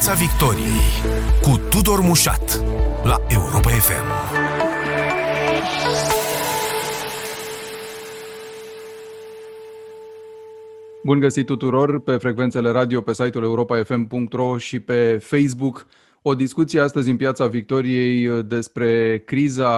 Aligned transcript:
Piața 0.00 0.18
Victoriei 0.18 0.80
cu 1.42 1.60
Tudor 1.70 2.00
Mușat 2.00 2.62
la 3.04 3.16
Europa 3.28 3.70
FM. 3.70 4.04
Bun 11.04 11.18
găsit 11.18 11.46
tuturor 11.46 12.00
pe 12.00 12.16
frecvențele 12.16 12.70
radio, 12.70 13.00
pe 13.00 13.12
site-ul 13.12 13.44
europafm.ro 13.44 14.58
și 14.58 14.80
pe 14.80 15.18
Facebook. 15.22 15.86
O 16.22 16.34
discuție 16.34 16.80
astăzi 16.80 17.10
în 17.10 17.16
Piața 17.16 17.46
Victoriei 17.46 18.42
despre 18.42 19.18
criza 19.18 19.72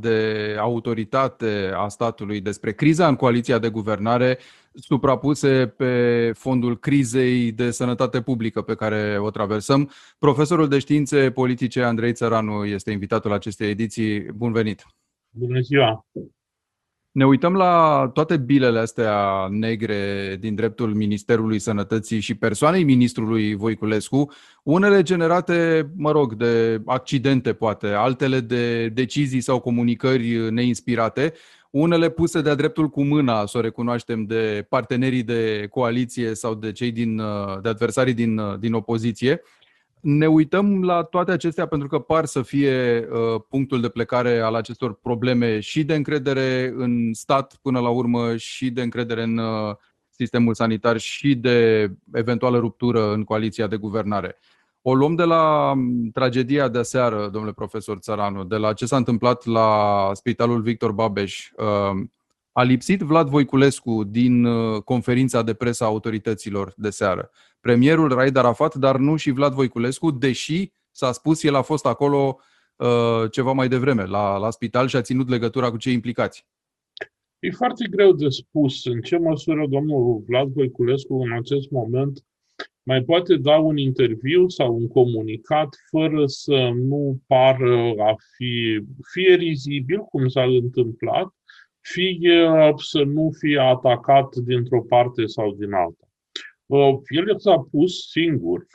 de 0.00 0.56
autoritate 0.60 1.70
a 1.76 1.88
statului, 1.88 2.40
despre 2.40 2.72
criza 2.72 3.06
în 3.08 3.16
coaliția 3.16 3.58
de 3.58 3.68
guvernare 3.68 4.38
suprapuse 4.80 5.66
pe 5.66 6.32
fondul 6.34 6.78
crizei 6.78 7.52
de 7.52 7.70
sănătate 7.70 8.20
publică 8.20 8.62
pe 8.62 8.74
care 8.74 9.18
o 9.18 9.30
traversăm. 9.30 9.90
Profesorul 10.18 10.68
de 10.68 10.78
științe 10.78 11.30
politice 11.30 11.82
Andrei 11.82 12.12
Țăranu 12.12 12.64
este 12.64 12.90
invitatul 12.90 13.32
acestei 13.32 13.70
ediții. 13.70 14.20
Bun 14.20 14.52
venit! 14.52 14.86
Bună 15.30 15.60
ziua! 15.60 16.06
Ne 17.10 17.26
uităm 17.26 17.54
la 17.54 18.10
toate 18.12 18.36
bilele 18.36 18.78
astea 18.78 19.46
negre 19.50 20.36
din 20.40 20.54
dreptul 20.54 20.94
Ministerului 20.94 21.58
Sănătății 21.58 22.20
și 22.20 22.34
persoanei 22.34 22.84
ministrului 22.84 23.54
Voiculescu, 23.54 24.32
unele 24.62 25.02
generate, 25.02 25.90
mă 25.96 26.10
rog, 26.10 26.34
de 26.34 26.82
accidente 26.84 27.52
poate, 27.52 27.86
altele 27.86 28.40
de 28.40 28.88
decizii 28.88 29.40
sau 29.40 29.60
comunicări 29.60 30.52
neinspirate, 30.52 31.32
unele 31.70 32.08
puse 32.10 32.40
de-a 32.40 32.54
dreptul 32.54 32.88
cu 32.88 33.02
mâna, 33.02 33.46
să 33.46 33.58
o 33.58 33.60
recunoaștem, 33.60 34.24
de 34.24 34.66
partenerii 34.68 35.22
de 35.22 35.66
coaliție 35.70 36.34
sau 36.34 36.54
de 36.54 36.72
cei 36.72 36.92
din, 36.92 37.16
de 37.62 37.68
adversarii 37.68 38.14
din, 38.14 38.40
din 38.58 38.72
opoziție. 38.72 39.42
Ne 40.00 40.26
uităm 40.26 40.82
la 40.82 41.02
toate 41.02 41.30
acestea 41.30 41.66
pentru 41.66 41.88
că 41.88 41.98
par 41.98 42.24
să 42.24 42.42
fie 42.42 43.08
uh, 43.10 43.40
punctul 43.48 43.80
de 43.80 43.88
plecare 43.88 44.38
al 44.38 44.54
acestor 44.54 44.94
probleme 44.94 45.60
și 45.60 45.84
de 45.84 45.94
încredere 45.94 46.72
în 46.76 47.12
stat 47.12 47.58
până 47.62 47.80
la 47.80 47.88
urmă 47.88 48.36
și 48.36 48.70
de 48.70 48.82
încredere 48.82 49.22
în 49.22 49.38
uh, 49.38 49.74
sistemul 50.10 50.54
sanitar 50.54 50.98
și 50.98 51.34
de 51.34 51.90
eventuală 52.12 52.58
ruptură 52.58 53.12
în 53.12 53.24
coaliția 53.24 53.66
de 53.66 53.76
guvernare. 53.76 54.38
O 54.90 54.94
luăm 54.94 55.14
de 55.14 55.22
la 55.22 55.74
tragedia 56.12 56.68
de 56.68 56.78
aseară, 56.78 57.28
domnule 57.32 57.52
profesor 57.52 57.98
Țăranu, 57.98 58.44
de 58.44 58.56
la 58.56 58.72
ce 58.72 58.86
s-a 58.86 58.96
întâmplat 58.96 59.44
la 59.44 60.10
Spitalul 60.12 60.62
Victor 60.62 60.92
Babeș. 60.92 61.50
A 62.52 62.62
lipsit 62.62 63.00
Vlad 63.00 63.28
Voiculescu 63.28 64.04
din 64.04 64.46
conferința 64.80 65.42
de 65.42 65.54
presă 65.54 65.84
a 65.84 65.86
autorităților 65.86 66.72
de 66.76 66.90
seară. 66.90 67.30
Premierul 67.60 68.08
Raed 68.08 68.36
Arafat, 68.36 68.74
dar 68.74 68.96
nu 68.96 69.16
și 69.16 69.30
Vlad 69.30 69.52
Voiculescu, 69.52 70.10
deși 70.10 70.72
s-a 70.90 71.12
spus 71.12 71.42
el 71.42 71.54
a 71.54 71.62
fost 71.62 71.86
acolo 71.86 72.38
ceva 73.30 73.52
mai 73.52 73.68
devreme 73.68 74.04
la, 74.04 74.36
la 74.36 74.50
spital 74.50 74.86
și 74.88 74.96
a 74.96 75.02
ținut 75.02 75.28
legătura 75.28 75.70
cu 75.70 75.76
cei 75.76 75.92
implicați. 75.92 76.46
E 77.38 77.50
foarte 77.50 77.88
greu 77.90 78.12
de 78.12 78.28
spus 78.28 78.84
în 78.84 79.00
ce 79.00 79.18
măsură 79.18 79.66
domnul 79.68 80.22
Vlad 80.26 80.48
Voiculescu 80.48 81.14
în 81.14 81.32
acest 81.32 81.70
moment 81.70 82.22
mai 82.88 83.02
poate 83.02 83.36
da 83.36 83.56
un 83.58 83.76
interviu 83.76 84.48
sau 84.48 84.74
un 84.74 84.88
comunicat 84.88 85.68
fără 85.90 86.26
să 86.26 86.70
nu 86.74 87.20
pară 87.26 87.92
a 87.98 88.14
fi 88.36 88.82
fie 89.12 89.34
rizibil, 89.34 89.98
cum 89.98 90.28
s-a 90.28 90.42
întâmplat, 90.42 91.28
fie 91.80 92.50
să 92.76 93.02
nu 93.02 93.30
fie 93.38 93.58
atacat 93.58 94.34
dintr-o 94.36 94.82
parte 94.82 95.26
sau 95.26 95.54
din 95.54 95.72
alta. 95.72 96.08
El 97.08 97.38
s-a 97.38 97.68
pus 97.70 98.10
singur 98.10 98.66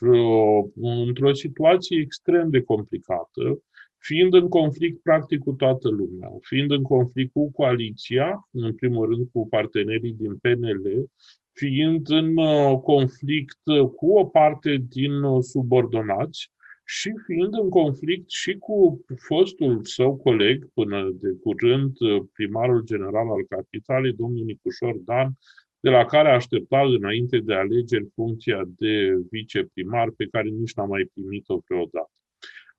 într-o 1.05 1.33
situație 1.33 1.99
extrem 1.99 2.49
de 2.49 2.61
complicată, 2.61 3.61
fiind 3.97 4.33
în 4.33 4.47
conflict 4.47 5.01
practic 5.01 5.39
cu 5.39 5.51
toată 5.51 5.89
lumea, 5.89 6.29
fiind 6.41 6.71
în 6.71 6.81
conflict 6.81 7.31
cu 7.31 7.51
coaliția, 7.51 8.47
în 8.51 8.73
primul 8.75 9.09
rând 9.09 9.27
cu 9.31 9.47
partenerii 9.47 10.13
din 10.13 10.35
PNL, 10.35 11.09
fiind 11.53 12.09
în 12.09 12.37
uh, 12.37 12.79
conflict 12.83 13.59
uh, 13.63 13.89
cu 13.89 14.11
o 14.11 14.25
parte 14.25 14.83
din 14.89 15.21
uh, 15.21 15.43
subordonați 15.43 16.51
și 16.85 17.11
fiind 17.25 17.53
în 17.53 17.69
conflict 17.69 18.29
și 18.29 18.57
cu 18.57 19.05
fostul 19.27 19.83
său 19.83 20.15
coleg, 20.15 20.69
până 20.73 21.09
de 21.13 21.29
curând 21.41 21.97
primarul 22.33 22.81
general 22.83 23.29
al 23.29 23.45
capitalei, 23.49 24.13
domnul 24.13 24.45
Nicușor 24.45 24.95
Dan, 24.95 25.31
de 25.79 25.89
la 25.89 26.05
care 26.05 26.29
aștepta 26.29 26.81
înainte 26.81 27.39
de 27.39 27.53
alegeri 27.53 28.09
funcția 28.13 28.63
de 28.77 29.13
viceprimar, 29.29 30.09
pe 30.09 30.27
care 30.31 30.49
nici 30.49 30.73
n-a 30.73 30.85
mai 30.85 31.09
primit-o 31.13 31.57
vreodată. 31.67 32.11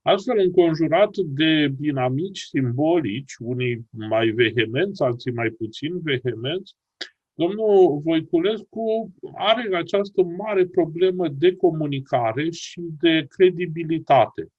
Astfel, 0.03 0.39
înconjurat 0.39 1.17
de 1.17 1.69
dinamici 1.79 2.41
simbolici, 2.41 3.35
unii 3.39 3.87
mai 3.91 4.29
vehemenți, 4.29 5.03
alții 5.03 5.33
mai 5.33 5.51
puțin 5.51 6.01
vehemenți, 6.03 6.75
Domnul 7.34 8.00
Voiculescu 8.05 9.12
are 9.37 9.77
această 9.77 10.22
mare 10.22 10.67
problemă 10.67 11.28
de 11.28 11.56
comunicare 11.56 12.50
și 12.50 12.81
de 13.00 13.27
credibilitate. 13.28 14.53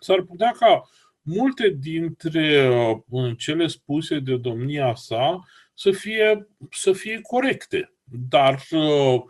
S-ar 0.00 0.22
putea 0.22 0.54
ca 0.58 0.82
multe 1.22 1.76
dintre 1.78 2.68
uh, 3.08 3.36
cele 3.36 3.66
spuse 3.66 4.18
de 4.18 4.36
domnia 4.36 4.94
sa 4.94 5.40
să 5.74 5.90
fie, 5.90 6.48
să 6.70 6.92
fie 6.92 7.20
corecte, 7.22 7.92
dar 8.28 8.62
uh, 8.70 9.22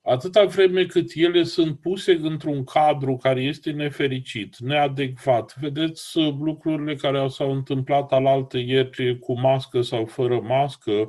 atâta 0.00 0.44
vreme 0.44 0.84
cât 0.84 1.10
ele 1.14 1.42
sunt 1.42 1.80
puse 1.80 2.12
într-un 2.12 2.64
cadru 2.64 3.16
care 3.16 3.42
este 3.42 3.70
nefericit, 3.70 4.56
neadecvat, 4.58 5.56
vedeți 5.60 6.18
uh, 6.18 6.34
lucrurile 6.40 6.94
care 6.94 7.28
s-au 7.28 7.52
întâmplat 7.52 8.12
alaltă 8.12 8.58
ieri 8.58 9.18
cu 9.18 9.40
mască 9.40 9.82
sau 9.82 10.06
fără 10.06 10.40
mască, 10.40 10.90
uh, 10.90 11.08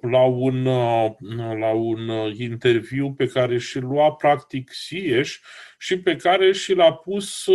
la 0.00 0.24
un, 0.24 0.66
uh, 0.66 1.10
la 1.58 1.70
un 1.70 2.10
interviu 2.38 3.12
pe 3.12 3.26
care 3.26 3.58
și 3.58 3.78
lua 3.78 4.12
practic 4.12 4.70
Sieș 4.72 5.38
și 5.78 5.98
pe 5.98 6.16
care 6.16 6.52
și 6.52 6.74
l-a 6.74 6.92
pus 6.92 7.46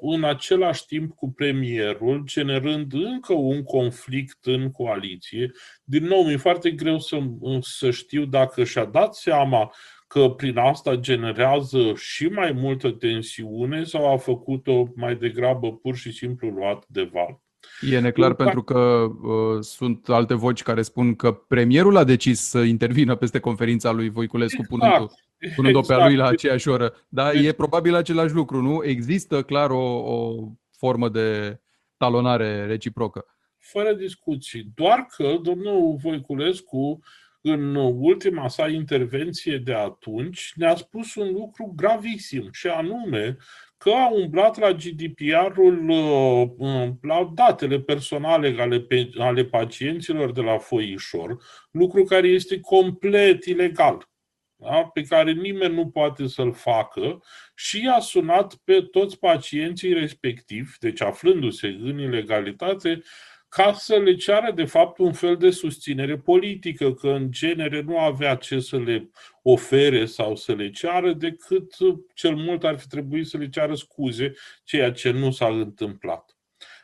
în 0.00 0.24
același 0.24 0.86
timp 0.86 1.14
cu 1.14 1.32
premierul, 1.32 2.22
generând 2.24 2.92
încă 2.92 3.32
un 3.32 3.62
conflict 3.62 4.46
în 4.46 4.70
coaliție. 4.70 5.50
Din 5.84 6.04
nou, 6.04 6.24
mi-e 6.24 6.36
foarte 6.36 6.70
greu 6.70 6.98
să, 6.98 7.18
să 7.60 7.90
știu 7.90 8.24
dacă 8.24 8.64
și-a 8.64 8.84
dat 8.84 9.14
seama 9.14 9.72
că 10.06 10.28
prin 10.28 10.56
asta 10.56 10.94
generează 10.94 11.94
și 11.94 12.26
mai 12.26 12.52
multă 12.52 12.90
tensiune 12.90 13.84
sau 13.84 14.12
a 14.12 14.16
făcut-o 14.16 14.88
mai 14.94 15.16
degrabă 15.16 15.72
pur 15.72 15.96
și 15.96 16.12
simplu 16.12 16.48
luat 16.48 16.84
de 16.88 17.02
val? 17.12 17.45
E 17.80 18.00
neclar 18.00 18.28
Eu, 18.28 18.34
pentru 18.36 18.62
că 18.62 18.78
uh, 18.78 19.60
sunt 19.60 20.08
alte 20.08 20.34
voci 20.34 20.62
care 20.62 20.82
spun 20.82 21.14
că 21.14 21.32
premierul 21.32 21.96
a 21.96 22.04
decis 22.04 22.40
să 22.40 22.58
intervină 22.58 23.14
peste 23.14 23.38
conferința 23.38 23.90
lui 23.90 24.08
Voiculescu 24.08 24.60
exact, 24.60 24.68
punând-o, 24.68 25.06
punând-o 25.54 25.78
exact. 25.78 26.00
pe 26.00 26.06
lui 26.06 26.16
la 26.16 26.26
aceeași 26.26 26.68
oră. 26.68 26.94
Dar 27.08 27.34
e 27.34 27.52
probabil 27.52 27.94
același 27.94 28.34
lucru, 28.34 28.62
nu? 28.62 28.84
Există 28.84 29.42
clar 29.42 29.70
o, 29.70 29.84
o 30.14 30.34
formă 30.70 31.08
de 31.08 31.60
talonare 31.96 32.66
reciprocă. 32.66 33.24
Fără 33.58 33.92
discuții. 33.92 34.70
Doar 34.74 35.06
că 35.16 35.34
domnul 35.42 35.96
Voiculescu 36.02 36.76
uh, 36.76 36.98
în 37.48 37.74
ultima 37.74 38.48
sa 38.48 38.68
intervenție 38.68 39.58
de 39.58 39.74
atunci, 39.74 40.52
ne-a 40.54 40.76
spus 40.76 41.14
un 41.14 41.32
lucru 41.32 41.72
gravisim, 41.76 42.48
și 42.52 42.66
anume 42.66 43.36
că 43.78 43.90
a 43.90 44.10
umblat 44.10 44.58
la 44.58 44.72
GDPR-ul, 44.72 45.88
uh, 45.88 46.88
la 47.02 47.30
datele 47.34 47.80
personale 47.80 48.56
ale, 48.58 48.86
ale 49.18 49.44
pacienților 49.44 50.32
de 50.32 50.40
la 50.40 50.58
Foișor, 50.58 51.36
lucru 51.70 52.04
care 52.04 52.28
este 52.28 52.60
complet 52.60 53.44
ilegal. 53.44 54.08
Da? 54.58 54.84
pe 54.92 55.02
care 55.02 55.32
nimeni 55.32 55.74
nu 55.74 55.88
poate 55.88 56.26
să-l 56.26 56.52
facă 56.52 57.22
și 57.54 57.90
a 57.94 57.98
sunat 57.98 58.54
pe 58.54 58.80
toți 58.80 59.18
pacienții 59.18 59.92
respectivi, 59.92 60.78
deci 60.78 61.00
aflându-se 61.00 61.66
în 61.66 61.98
ilegalitate, 61.98 63.02
ca 63.48 63.72
să 63.72 63.96
le 63.96 64.14
ceară 64.14 64.52
de 64.52 64.64
fapt 64.64 64.98
un 64.98 65.12
fel 65.12 65.36
de 65.36 65.50
susținere 65.50 66.16
politică, 66.16 66.94
că 66.94 67.08
în 67.08 67.30
genere 67.30 67.80
nu 67.80 67.98
avea 67.98 68.34
ce 68.34 68.60
să 68.60 68.78
le 68.78 69.10
ofere 69.42 70.04
sau 70.04 70.36
să 70.36 70.52
le 70.52 70.70
ceară, 70.70 71.12
decât 71.12 71.74
cel 72.14 72.34
mult 72.34 72.64
ar 72.64 72.78
fi 72.78 72.86
trebuit 72.86 73.26
să 73.26 73.36
le 73.36 73.48
ceară 73.48 73.74
scuze, 73.74 74.32
ceea 74.64 74.92
ce 74.92 75.10
nu 75.10 75.30
s-a 75.30 75.48
întâmplat. 75.48 76.36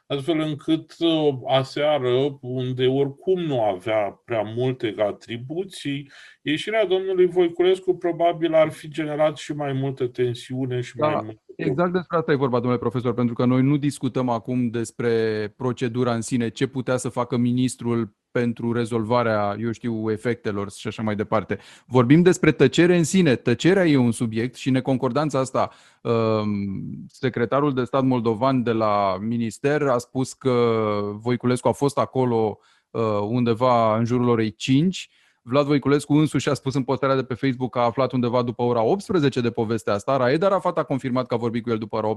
Astfel 0.06 0.38
încât 0.38 0.94
uh, 0.98 1.34
aseară, 1.46 2.38
unde 2.40 2.86
oricum 2.86 3.40
nu 3.40 3.62
avea 3.62 4.20
prea 4.24 4.42
multe 4.42 4.94
atribuții, 4.98 6.10
ieșirea 6.42 6.86
domnului 6.86 7.26
Voiculescu 7.26 7.96
probabil 7.96 8.54
ar 8.54 8.70
fi 8.70 8.88
generat 8.88 9.36
și 9.36 9.52
mai 9.52 9.72
multă 9.72 10.06
tensiune 10.06 10.80
și 10.80 10.96
da, 10.96 11.08
mai 11.08 11.20
multă 11.24 11.42
Exact 11.56 11.92
despre 11.92 12.16
asta 12.16 12.32
e 12.32 12.36
vorba, 12.36 12.58
domnule 12.58 12.78
profesor, 12.78 13.14
pentru 13.14 13.34
că 13.34 13.44
noi 13.44 13.62
nu 13.62 13.76
discutăm 13.76 14.28
acum 14.28 14.68
despre 14.68 15.48
procedura 15.56 16.14
în 16.14 16.20
sine, 16.20 16.48
ce 16.48 16.66
putea 16.66 16.96
să 16.96 17.08
facă 17.08 17.36
ministrul 17.36 18.14
pentru 18.30 18.72
rezolvarea, 18.72 19.56
eu 19.60 19.72
știu, 19.72 20.10
efectelor 20.10 20.70
și 20.70 20.86
așa 20.86 21.02
mai 21.02 21.16
departe. 21.16 21.58
Vorbim 21.86 22.22
despre 22.22 22.52
tăcere 22.52 22.96
în 22.96 23.04
sine. 23.04 23.36
Tăcerea 23.36 23.86
e 23.86 23.96
un 23.96 24.12
subiect 24.12 24.54
și 24.54 24.70
neconcordanța 24.70 25.38
asta. 25.38 25.70
Um, 26.02 27.04
secretarul 27.06 27.74
de 27.74 27.84
stat 27.84 28.04
moldovan 28.04 28.62
de 28.62 28.72
la 28.72 29.18
minister 29.20 29.82
a 29.82 29.98
spus 29.98 30.32
că 30.32 30.80
Voiculescu 31.14 31.68
a 31.68 31.72
fost 31.72 31.98
acolo 31.98 32.58
uh, 32.90 33.02
undeva 33.28 33.96
în 33.96 34.04
jurul 34.04 34.28
orei 34.28 34.54
5 34.54 35.10
Vlad 35.44 35.66
Voiculescu 35.66 36.14
însuși 36.14 36.48
a 36.48 36.54
spus 36.54 36.74
în 36.74 36.82
postarea 36.82 37.16
de 37.16 37.24
pe 37.24 37.34
Facebook 37.34 37.72
că 37.72 37.78
a 37.78 37.84
aflat 37.84 38.12
undeva 38.12 38.42
după 38.42 38.62
ora 38.62 38.82
18 38.82 39.40
de 39.40 39.50
povestea 39.50 39.92
asta. 39.92 40.16
Raed 40.16 40.42
Arafat 40.42 40.78
a 40.78 40.82
confirmat 40.82 41.26
că 41.26 41.34
a 41.34 41.36
vorbit 41.36 41.62
cu 41.62 41.70
el 41.70 41.78
după 41.78 41.96
ora 41.96 42.14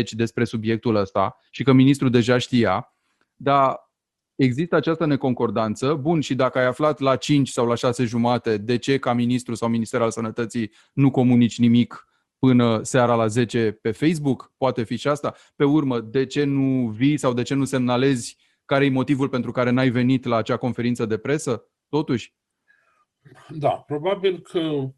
18.30 0.00 0.02
despre 0.10 0.44
subiectul 0.44 0.94
ăsta 0.94 1.36
și 1.50 1.62
că 1.62 1.72
ministrul 1.72 2.10
deja 2.10 2.38
știa. 2.38 2.94
Dar 3.34 3.90
există 4.34 4.76
această 4.76 5.06
neconcordanță. 5.06 5.94
Bun, 5.94 6.20
și 6.20 6.34
dacă 6.34 6.58
ai 6.58 6.66
aflat 6.66 7.00
la 7.00 7.16
5 7.16 7.48
sau 7.48 7.66
la 7.66 7.74
6 7.74 8.04
jumate, 8.04 8.56
de 8.56 8.76
ce 8.76 8.98
ca 8.98 9.12
ministru 9.12 9.54
sau 9.54 9.68
minister 9.68 10.00
al 10.00 10.10
sănătății 10.10 10.72
nu 10.92 11.10
comunici 11.10 11.58
nimic 11.58 12.06
până 12.38 12.82
seara 12.82 13.14
la 13.14 13.26
10 13.26 13.78
pe 13.82 13.90
Facebook? 13.90 14.52
Poate 14.56 14.82
fi 14.82 14.96
și 14.96 15.08
asta. 15.08 15.34
Pe 15.56 15.64
urmă, 15.64 16.00
de 16.00 16.26
ce 16.26 16.44
nu 16.44 16.88
vii 16.88 17.16
sau 17.16 17.32
de 17.32 17.42
ce 17.42 17.54
nu 17.54 17.64
semnalezi 17.64 18.36
care 18.64 18.84
e 18.84 18.90
motivul 18.90 19.28
pentru 19.28 19.50
care 19.50 19.70
n-ai 19.70 19.90
venit 19.90 20.24
la 20.24 20.36
acea 20.36 20.56
conferință 20.56 21.06
de 21.06 21.16
presă? 21.16 21.66
Totuși. 21.92 22.34
Da, 23.48 23.70
probabil 23.70 24.40
că 24.40 24.88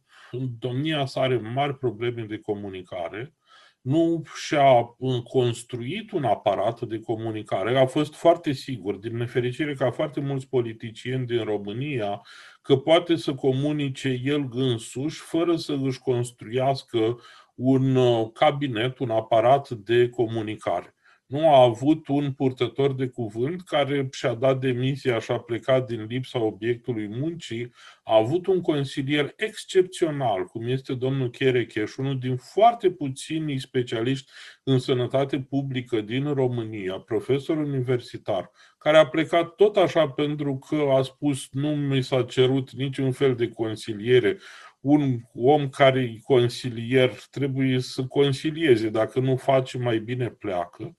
domnia 0.59 1.07
sa 1.07 1.21
are 1.21 1.37
mari 1.39 1.79
probleme 1.79 2.23
de 2.23 2.39
comunicare 2.39 3.35
nu 3.81 4.23
și-a 4.47 4.97
construit 5.25 6.11
un 6.11 6.25
aparat 6.25 6.81
de 6.81 7.01
comunicare. 7.01 7.79
A 7.79 7.87
fost 7.87 8.15
foarte 8.15 8.53
sigur, 8.53 8.97
din 8.97 9.17
nefericire 9.17 9.75
ca 9.75 9.91
foarte 9.91 10.21
mulți 10.21 10.49
politicieni 10.49 11.27
din 11.27 11.45
România, 11.45 12.21
că 12.63 12.77
poate 12.77 13.17
să 13.17 13.35
comunice 13.35 14.21
el 14.25 14.49
însuși 14.51 15.21
fără 15.21 15.57
să 15.57 15.79
își 15.83 15.99
construiască 15.99 17.21
un 17.55 17.95
uh, 17.95 18.31
cabinet, 18.33 18.99
un 18.99 19.11
aparat 19.11 19.69
de 19.71 20.09
comunicare 20.09 20.95
nu 21.27 21.49
a 21.55 21.63
avut 21.63 22.09
un 22.09 22.33
purtător 22.33 22.95
de 22.95 23.07
cuvânt 23.07 23.63
care 23.63 24.09
și-a 24.13 24.35
dat 24.35 24.61
demisia 24.61 25.19
și 25.19 25.31
a 25.31 25.39
plecat 25.39 25.87
din 25.87 26.05
lipsa 26.05 26.39
obiectului 26.39 27.09
muncii, 27.09 27.73
a 28.05 28.17
avut 28.17 28.47
un 28.47 28.61
consilier 28.61 29.33
excepțional, 29.37 30.45
cum 30.45 30.67
este 30.67 30.95
domnul 30.95 31.31
Cherecheș, 31.31 31.97
unul 31.97 32.19
din 32.19 32.37
foarte 32.37 32.91
puțini 32.91 33.59
specialiști 33.59 34.31
în 34.63 34.79
sănătate 34.79 35.41
publică 35.41 36.01
din 36.01 36.33
România, 36.33 36.99
profesor 36.99 37.57
universitar, 37.57 38.51
care 38.79 38.97
a 38.97 39.07
plecat 39.07 39.55
tot 39.55 39.77
așa 39.77 40.09
pentru 40.09 40.59
că 40.59 40.77
a 40.77 41.03
spus 41.03 41.49
nu 41.51 41.69
mi 41.77 42.03
s-a 42.03 42.23
cerut 42.23 42.71
niciun 42.71 43.13
fel 43.13 43.35
de 43.35 43.49
consiliere, 43.49 44.39
un 44.81 45.21
om 45.35 45.69
care 45.69 46.01
e 46.01 46.19
consilier 46.23 47.15
trebuie 47.31 47.81
să 47.81 48.05
consilieze, 48.05 48.89
dacă 48.89 49.21
nu 49.21 49.37
face 49.37 49.79
mai 49.79 49.99
bine 49.99 50.29
pleacă 50.29 50.97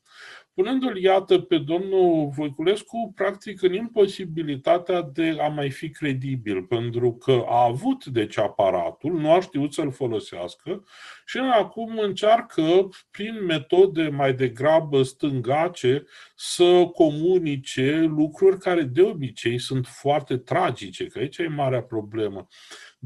punându-l, 0.56 0.98
iată, 0.98 1.40
pe 1.40 1.57
domnul 1.57 2.30
Voiculescu, 2.36 3.12
practic, 3.16 3.62
în 3.62 3.74
imposibilitatea 3.74 5.02
de 5.02 5.38
a 5.40 5.48
mai 5.48 5.69
fi 5.69 5.90
credibil, 5.90 6.63
pentru 6.63 7.13
că 7.13 7.44
a 7.48 7.63
avut, 7.63 8.06
deci, 8.06 8.38
aparatul, 8.38 9.19
nu 9.19 9.31
a 9.31 9.40
știut 9.40 9.74
să-l 9.74 9.92
folosească 9.92 10.84
și 11.25 11.38
acum 11.38 11.98
încearcă, 11.98 12.90
prin 13.12 13.46
metode 13.46 14.10
mai 14.10 14.34
degrabă 14.34 15.04
stângace, 15.04 16.06
să 16.36 16.90
comunice 16.94 18.06
lucruri 18.07 18.60
care 18.60 18.81
de 18.81 19.02
obicei 19.02 19.60
sunt 19.60 19.88
foarte 19.88 20.38
tragice, 20.38 21.06
că 21.06 21.19
aici 21.19 21.38
e 21.38 21.48
marea 21.48 21.81
problemă 21.81 22.48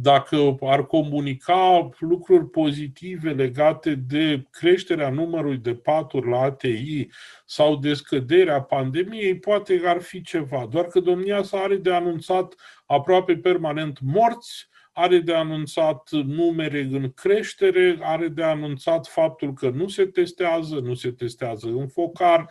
dacă 0.01 0.57
ar 0.61 0.85
comunica 0.85 1.89
lucruri 1.99 2.49
pozitive 2.49 3.31
legate 3.31 3.95
de 3.95 4.47
creșterea 4.51 5.09
numărului 5.09 5.57
de 5.57 5.75
paturi 5.75 6.29
la 6.29 6.39
ATI 6.39 7.07
sau 7.45 7.75
de 7.75 7.93
scăderea 7.93 8.61
pandemiei, 8.61 9.39
poate 9.39 9.81
ar 9.85 10.01
fi 10.01 10.21
ceva. 10.21 10.67
Doar 10.71 10.85
că 10.85 10.99
domnia 10.99 11.43
sa 11.43 11.57
are 11.57 11.75
de 11.75 11.93
anunțat 11.93 12.55
aproape 12.85 13.37
permanent 13.37 13.99
morți, 14.01 14.67
are 14.93 15.19
de 15.19 15.33
anunțat 15.33 16.09
numere 16.11 16.81
în 16.91 17.11
creștere, 17.11 17.97
are 18.01 18.27
de 18.27 18.43
anunțat 18.43 19.07
faptul 19.07 19.53
că 19.53 19.69
nu 19.69 19.87
se 19.87 20.05
testează, 20.05 20.75
nu 20.75 20.93
se 20.93 21.11
testează 21.11 21.67
în 21.67 21.87
focar, 21.87 22.49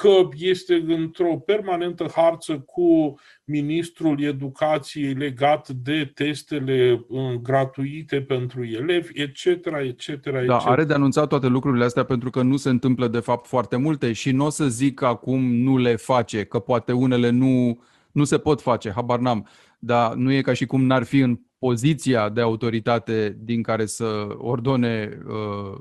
că 0.00 0.28
este 0.32 0.84
într-o 0.86 1.36
permanentă 1.36 2.10
harță 2.14 2.58
cu 2.58 3.14
ministrul 3.44 4.22
educației 4.22 5.12
legat 5.12 5.68
de 5.68 6.10
testele 6.14 7.04
uh, 7.08 7.32
gratuite 7.42 8.22
pentru 8.22 8.64
elevi, 8.64 9.20
etc., 9.20 9.44
etc., 9.82 10.44
Da, 10.46 10.56
are 10.56 10.84
de 10.84 10.94
anunțat 10.94 11.28
toate 11.28 11.46
lucrurile 11.46 11.84
astea 11.84 12.04
pentru 12.04 12.30
că 12.30 12.42
nu 12.42 12.56
se 12.56 12.68
întâmplă 12.68 13.08
de 13.08 13.20
fapt 13.20 13.46
foarte 13.46 13.76
multe 13.76 14.12
și 14.12 14.30
nu 14.30 14.44
o 14.44 14.48
să 14.48 14.68
zic 14.68 14.94
că 14.94 15.06
acum 15.06 15.54
nu 15.54 15.76
le 15.76 15.96
face, 15.96 16.44
că 16.44 16.58
poate 16.58 16.92
unele 16.92 17.30
nu, 17.30 17.82
nu 18.12 18.24
se 18.24 18.38
pot 18.38 18.60
face, 18.60 18.90
habar 18.90 19.18
n-am, 19.18 19.48
dar 19.78 20.14
nu 20.14 20.32
e 20.32 20.40
ca 20.40 20.52
și 20.52 20.66
cum 20.66 20.84
n-ar 20.84 21.02
fi 21.02 21.18
în 21.18 21.40
poziția 21.58 22.28
de 22.28 22.40
autoritate 22.40 23.38
din 23.40 23.62
care 23.62 23.86
să 23.86 24.26
ordone 24.36 25.18
uh, 25.26 25.80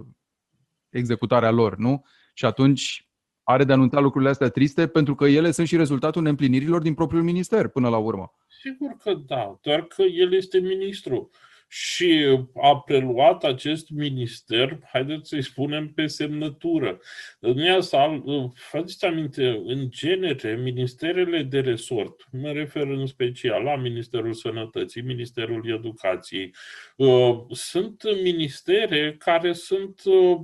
executarea 0.90 1.52
lor, 1.52 1.75
nu? 1.75 2.04
Și 2.34 2.46
atunci 2.46 3.06
are 3.50 3.64
de 3.64 3.74
anunțat 3.74 4.02
lucrurile 4.02 4.30
astea 4.30 4.50
triste 4.50 4.88
pentru 4.88 5.16
că 5.16 5.26
ele 5.26 5.52
sunt 5.52 5.68
și 5.68 5.78
rezultatul 5.78 6.22
neîmplinirilor 6.22 6.82
din 6.82 6.94
propriul 6.94 7.24
minister 7.24 7.68
până 7.68 7.90
la 7.90 7.98
urmă. 7.98 8.34
Sigur 8.48 8.98
că 9.04 9.14
da, 9.28 9.60
doar 9.62 9.82
că 9.82 10.02
el 10.02 10.34
este 10.34 10.60
ministru 10.60 11.30
și 11.68 12.40
a 12.62 12.80
preluat 12.80 13.44
acest 13.44 13.90
minister, 13.90 14.80
haideți 14.92 15.30
să-i 15.30 15.44
spunem, 15.44 15.94
pe 15.94 16.08
semnătură. 16.08 17.00
Domnia 17.40 17.81
sa, 17.81 18.24
faceți 18.56 19.06
aminte, 19.06 19.62
în 19.66 19.90
genere, 19.90 20.56
ministerele 20.56 21.44
de 21.44 21.60
resort, 21.60 22.28
mă 22.31 22.52
refer 22.52 22.88
în 22.88 23.06
special 23.06 23.64
la 23.64 23.75
Ministerul 23.75 24.34
Sănătății, 24.34 25.02
Ministerul 25.02 25.69
Educației, 25.78 26.56
uh, 26.96 27.38
sunt 27.52 28.04
ministere 28.24 29.16
care 29.19 29.54
sunt 29.54 30.02
uh, 30.06 30.38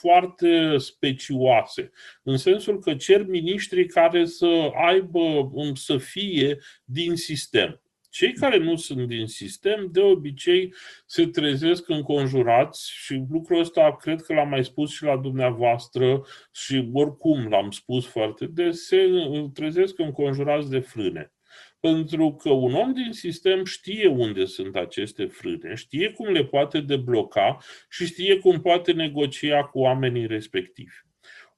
foarte 0.00 0.76
specioase, 0.78 1.90
în 2.22 2.36
sensul 2.36 2.80
că 2.80 2.94
cer 2.94 3.26
miniștri 3.26 3.86
care 3.86 4.24
să 4.24 4.70
aibă, 4.74 5.52
să 5.74 5.96
fie 5.96 6.58
din 6.84 7.16
sistem. 7.16 7.80
Cei 8.10 8.32
care 8.32 8.58
nu 8.58 8.76
sunt 8.76 9.06
din 9.06 9.26
sistem, 9.26 9.88
de 9.92 10.00
obicei, 10.00 10.74
se 11.06 11.26
trezesc 11.26 11.88
înconjurați 11.88 12.90
și 12.92 13.22
lucrul 13.30 13.60
ăsta 13.60 13.96
cred 13.96 14.22
că 14.22 14.34
l-am 14.34 14.48
mai 14.48 14.64
spus 14.64 14.92
și 14.92 15.02
la 15.02 15.16
dumneavoastră 15.16 16.22
și 16.52 16.88
oricum 16.92 17.48
l-am 17.48 17.70
spus 17.70 18.06
foarte 18.06 18.46
des, 18.46 18.86
se 18.86 19.08
trezesc 19.54 19.98
înconjurați 19.98 20.70
de 20.70 20.78
frâne. 20.78 21.32
Pentru 21.80 22.34
că 22.34 22.50
un 22.50 22.74
om 22.74 22.92
din 22.92 23.12
sistem 23.12 23.64
știe 23.64 24.06
unde 24.06 24.44
sunt 24.44 24.76
aceste 24.76 25.24
frâne, 25.24 25.74
știe 25.74 26.10
cum 26.10 26.32
le 26.32 26.44
poate 26.44 26.80
debloca 26.80 27.58
și 27.88 28.06
știe 28.06 28.38
cum 28.38 28.60
poate 28.60 28.92
negocia 28.92 29.64
cu 29.64 29.78
oamenii 29.78 30.26
respectivi. 30.26 30.94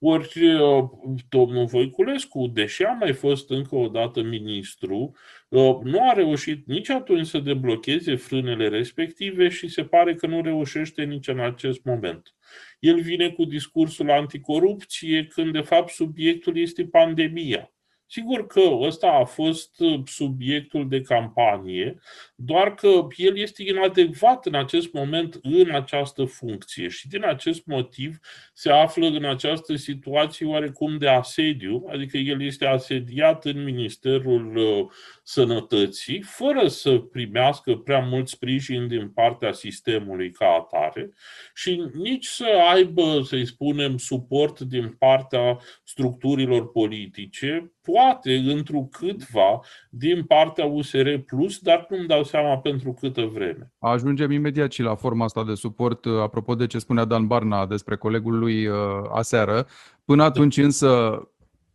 Ori 0.04 0.46
uh, 0.46 0.84
domnul 1.28 1.66
Voiculescu, 1.66 2.46
deși 2.46 2.84
a 2.84 2.92
mai 2.92 3.12
fost 3.12 3.50
încă 3.50 3.74
o 3.74 3.88
dată 3.88 4.22
ministru, 4.22 4.96
uh, 4.96 5.41
nu 5.82 6.08
a 6.08 6.12
reușit 6.12 6.66
nici 6.66 6.88
atunci 6.88 7.26
să 7.26 7.38
deblocheze 7.38 8.16
frânele 8.16 8.68
respective 8.68 9.48
și 9.48 9.68
se 9.68 9.84
pare 9.84 10.14
că 10.14 10.26
nu 10.26 10.42
reușește 10.42 11.04
nici 11.04 11.28
în 11.28 11.40
acest 11.40 11.84
moment. 11.84 12.34
El 12.78 13.00
vine 13.00 13.30
cu 13.30 13.44
discursul 13.44 14.10
anticorupție 14.10 15.26
când 15.26 15.52
de 15.52 15.60
fapt 15.60 15.88
subiectul 15.88 16.56
este 16.56 16.84
pandemia. 16.84 17.72
Sigur 18.12 18.46
că 18.46 18.60
ăsta 18.80 19.06
a 19.06 19.24
fost 19.24 19.80
uh, 19.80 20.00
subiectul 20.04 20.88
de 20.88 21.00
campanie, 21.00 21.98
doar 22.34 22.74
că 22.74 23.06
el 23.16 23.38
este 23.38 23.62
inadecvat 23.62 24.46
în 24.46 24.54
acest 24.54 24.92
moment 24.92 25.38
în 25.42 25.70
această 25.70 26.24
funcție 26.24 26.88
și 26.88 27.08
din 27.08 27.24
acest 27.24 27.66
motiv 27.66 28.18
se 28.52 28.70
află 28.70 29.06
în 29.06 29.24
această 29.24 29.74
situație 29.74 30.46
oarecum 30.46 30.98
de 30.98 31.08
asediu, 31.08 31.86
adică 31.88 32.16
el 32.16 32.42
este 32.42 32.66
asediat 32.66 33.44
în 33.44 33.64
Ministerul 33.64 34.56
uh, 34.56 34.86
sănătății, 35.22 36.22
fără 36.22 36.68
să 36.68 36.98
primească 36.98 37.74
prea 37.74 37.98
mult 37.98 38.28
sprijin 38.28 38.88
din 38.88 39.08
partea 39.08 39.52
sistemului 39.52 40.30
ca 40.30 40.46
atare 40.46 41.12
și 41.54 41.90
nici 41.94 42.26
să 42.26 42.46
aibă, 42.72 43.20
să-i 43.24 43.46
spunem, 43.46 43.96
suport 43.96 44.60
din 44.60 44.94
partea 44.98 45.58
structurilor 45.84 46.70
politice, 46.70 47.72
poate 47.82 48.34
întrucâtva 48.34 49.60
din 49.90 50.24
partea 50.24 50.64
USR 50.64 51.14
Plus, 51.26 51.58
dar 51.58 51.86
nu-mi 51.88 52.06
dau 52.06 52.24
seama 52.24 52.58
pentru 52.58 52.92
câtă 52.92 53.22
vreme. 53.22 53.72
Ajungem 53.78 54.30
imediat 54.30 54.72
și 54.72 54.82
la 54.82 54.94
forma 54.94 55.24
asta 55.24 55.44
de 55.44 55.54
suport, 55.54 56.06
apropo 56.06 56.54
de 56.54 56.66
ce 56.66 56.78
spunea 56.78 57.04
Dan 57.04 57.26
Barna 57.26 57.66
despre 57.66 57.96
colegul 57.96 58.38
lui 58.38 58.66
uh, 58.66 58.76
aseară. 59.12 59.66
Până 60.04 60.22
atunci 60.22 60.56
însă 60.56 61.22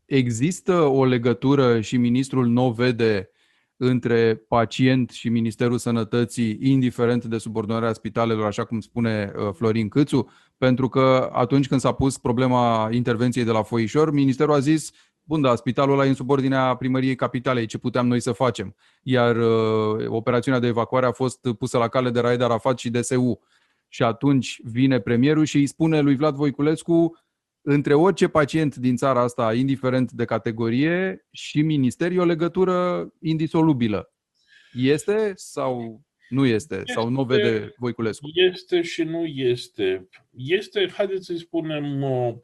există 0.06 0.74
o 0.82 1.06
legătură 1.06 1.82
și 1.82 1.98
ministrul 1.98 2.48
nu 2.48 2.72
vede 2.72 3.30
între 3.78 4.36
pacient 4.48 5.10
și 5.10 5.30
Ministerul 5.30 5.78
Sănătății, 5.78 6.58
indiferent 6.62 7.26
de 7.26 7.38
subordonarea 7.38 7.94
spitalelor, 7.94 8.46
așa 8.46 8.66
cum 8.66 8.80
spune 8.80 9.32
uh, 9.36 9.50
Florin 9.54 9.90
Câțu, 9.90 10.30
pentru 10.58 10.90
că 10.90 11.30
atunci 11.34 11.68
când 11.68 11.80
s-a 11.80 11.92
pus 11.92 12.18
problema 12.18 12.90
intervenției 12.92 13.46
de 13.46 13.52
la 13.52 13.64
Foișor, 13.64 14.12
Ministerul 14.12 14.54
a 14.54 14.60
zis, 14.60 14.92
bun, 15.24 15.42
da, 15.42 15.56
spitalul 15.56 15.94
ăla 15.94 16.06
e 16.06 16.10
în 16.10 16.14
subordinea 16.14 16.76
primăriei 16.76 17.16
capitalei, 17.16 17.66
ce 17.66 17.78
puteam 17.78 18.08
noi 18.08 18.20
să 18.20 18.32
facem? 18.32 18.76
Iar 19.04 19.36
uh, 19.36 20.08
operațiunea 20.08 20.60
de 20.60 20.68
evacuare 20.68 21.06
a 21.06 21.12
fost 21.12 21.48
pusă 21.58 21.78
la 21.78 21.88
cale 21.88 22.10
de 22.10 22.20
Raed 22.20 22.42
Arafat 22.42 22.78
și 22.78 22.90
DSU. 22.90 23.40
Și 23.88 24.04
atunci 24.04 24.60
vine 24.64 25.00
premierul 25.00 25.46
și 25.46 25.58
îi 25.58 25.68
spune 25.68 26.00
lui 26.00 26.16
Vlad 26.16 26.36
Voiculescu, 26.36 27.18
între 27.70 27.94
orice 27.94 28.28
pacient 28.28 28.76
din 28.76 28.96
țara 28.96 29.22
asta, 29.22 29.54
indiferent 29.54 30.12
de 30.12 30.26
categorie, 30.26 31.26
și 31.32 31.62
minister, 31.62 32.12
e 32.12 32.20
o 32.20 32.26
legătură 32.26 33.08
indisolubilă. 33.22 34.14
Este 34.74 35.32
sau 35.36 36.02
nu 36.30 36.46
este? 36.46 36.76
este 36.76 36.92
sau 36.92 37.10
nu 37.10 37.24
vede 37.24 37.74
Voiculescu? 37.78 38.30
Este 38.34 38.82
și 38.82 39.04
nu 39.04 39.26
este. 39.26 40.10
Este, 40.36 40.92
haideți 40.94 41.26
să 41.26 41.36
spunem 41.38 42.02
uh, 42.02 42.36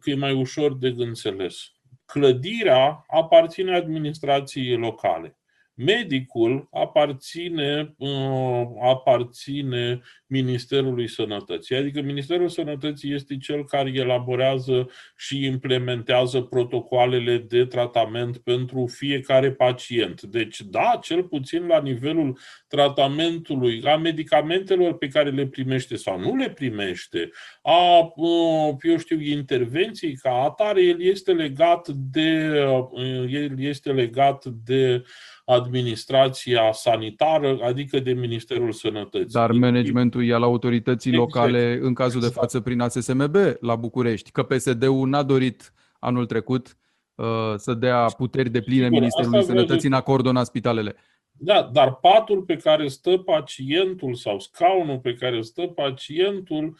că 0.00 0.10
e 0.10 0.14
mai 0.14 0.32
ușor 0.32 0.76
de 0.76 0.94
înțeles. 0.96 1.72
Clădirea 2.06 3.04
aparține 3.08 3.74
administrației 3.74 4.76
locale. 4.76 5.38
Medicul 5.78 6.68
aparține, 6.72 7.94
uh, 7.98 8.66
aparține 8.82 10.00
Ministerului 10.26 11.08
Sănătății. 11.08 11.76
Adică 11.76 12.00
Ministerul 12.00 12.48
Sănătății 12.48 13.14
este 13.14 13.36
cel 13.36 13.64
care 13.64 13.90
elaborează 13.94 14.88
și 15.16 15.44
implementează 15.44 16.40
protocoalele 16.40 17.38
de 17.38 17.64
tratament 17.64 18.36
pentru 18.36 18.86
fiecare 18.86 19.52
pacient. 19.52 20.22
Deci, 20.22 20.60
da, 20.60 20.98
cel 21.02 21.22
puțin 21.22 21.66
la 21.66 21.80
nivelul 21.80 22.38
tratamentului, 22.68 23.82
a 23.84 23.96
medicamentelor 23.96 24.98
pe 24.98 25.08
care 25.08 25.30
le 25.30 25.46
primește 25.46 25.96
sau 25.96 26.18
nu 26.18 26.36
le 26.36 26.50
primește, 26.50 27.30
a, 27.62 28.12
uh, 28.14 28.74
eu 28.82 28.96
știu, 28.98 29.20
intervenții 29.20 30.14
ca 30.14 30.30
atare, 30.30 30.82
el 30.82 31.02
este 31.02 31.32
legat 31.32 31.88
de, 31.88 32.50
uh, 32.92 33.32
el 33.32 33.60
este 33.60 33.92
legat 33.92 34.44
de 34.44 35.02
administrația 35.46 36.72
sanitară, 36.72 37.58
adică 37.62 37.98
de 37.98 38.12
Ministerul 38.12 38.72
Sănătății. 38.72 39.32
Dar 39.32 39.50
managementul 39.50 40.28
e 40.28 40.34
al 40.34 40.42
autorității 40.42 41.10
exact. 41.10 41.34
locale, 41.34 41.78
în 41.82 41.94
cazul 41.94 42.16
exact. 42.16 42.34
de 42.34 42.40
față, 42.40 42.60
prin 42.60 42.80
ASSMB 42.80 43.36
la 43.60 43.76
București, 43.76 44.30
că 44.30 44.42
PSD-ul 44.42 45.08
n-a 45.08 45.22
dorit 45.22 45.72
anul 45.98 46.26
trecut 46.26 46.76
uh, 47.14 47.26
să 47.56 47.74
dea 47.74 48.04
puteri 48.04 48.50
de 48.50 48.60
pline 48.60 48.84
Sigur, 48.84 48.98
Ministerului 48.98 49.44
Sănătății 49.44 49.88
în 49.88 49.94
a 49.94 50.00
coordona 50.00 50.44
spitalele. 50.44 50.96
Da, 51.38 51.70
dar 51.72 51.94
patul 51.94 52.42
pe 52.42 52.56
care 52.56 52.88
stă 52.88 53.16
pacientul 53.16 54.14
sau 54.14 54.38
scaunul 54.38 54.98
pe 54.98 55.14
care 55.14 55.40
stă 55.40 55.62
pacientul, 55.62 56.78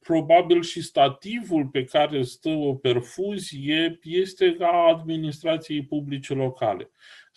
probabil 0.00 0.62
și 0.62 0.82
stativul 0.82 1.66
pe 1.66 1.84
care 1.84 2.22
stă 2.22 2.48
o 2.48 2.74
perfuzie, 2.74 3.98
este 4.02 4.56
a 4.60 4.88
administrației 4.88 5.84
publice 5.84 6.34
locale. 6.34 6.90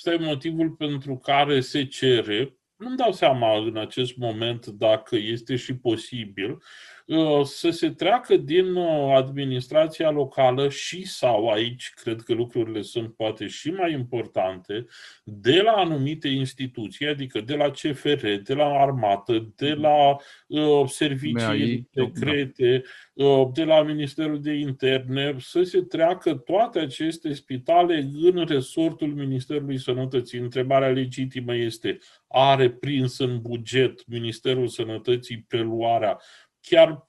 Ăsta 0.05 0.24
e 0.24 0.25
motivul 0.25 0.70
pentru 0.70 1.17
care 1.17 1.60
se 1.60 1.86
cere, 1.86 2.58
nu-mi 2.75 2.98
dau 2.98 3.12
seama 3.12 3.58
în 3.58 3.77
acest 3.77 4.15
moment 4.15 4.65
dacă 4.65 5.15
este 5.15 5.55
și 5.55 5.75
posibil, 5.75 6.50
Uh, 6.51 7.00
să 7.44 7.70
se 7.70 7.89
treacă 7.89 8.36
din 8.38 8.75
uh, 8.75 9.13
administrația 9.15 10.10
locală 10.10 10.70
și 10.70 11.08
sau 11.08 11.50
aici, 11.50 11.94
cred 11.96 12.22
că 12.22 12.34
lucrurile 12.34 12.82
sunt 12.82 13.15
poate 13.15 13.48
și 13.48 13.70
mai 13.70 13.94
importante, 13.94 14.86
de 15.24 15.62
la 15.62 15.72
anumite 15.72 16.27
instituții, 16.27 17.08
adică 17.08 17.41
de 17.41 17.56
la 17.56 17.70
CFR, 17.70 18.27
de 18.44 18.53
la 18.53 18.65
armată, 18.65 19.51
de 19.56 19.70
mhm. 19.70 19.82
la 19.82 20.15
uh, 20.48 20.88
servicii 20.88 21.89
secrete, 21.94 22.84
uh, 23.13 23.48
de 23.53 23.63
la 23.63 23.82
Ministerul 23.82 24.41
de 24.41 24.53
Interne, 24.53 25.36
să 25.39 25.63
se 25.63 25.82
treacă 25.82 26.34
toate 26.34 26.80
aceste 26.80 27.34
spitale 27.34 28.10
în 28.22 28.46
resortul 28.48 29.13
Ministerului 29.13 29.77
Sănătății. 29.77 30.39
Întrebarea 30.39 30.89
legitimă 30.89 31.56
este, 31.56 31.98
are 32.27 32.70
prins 32.70 33.20
în 33.20 33.41
buget 33.41 34.08
Ministerul 34.08 34.68
Sănătății 34.68 35.46
preluarea 35.48 36.20
chiar, 36.62 37.06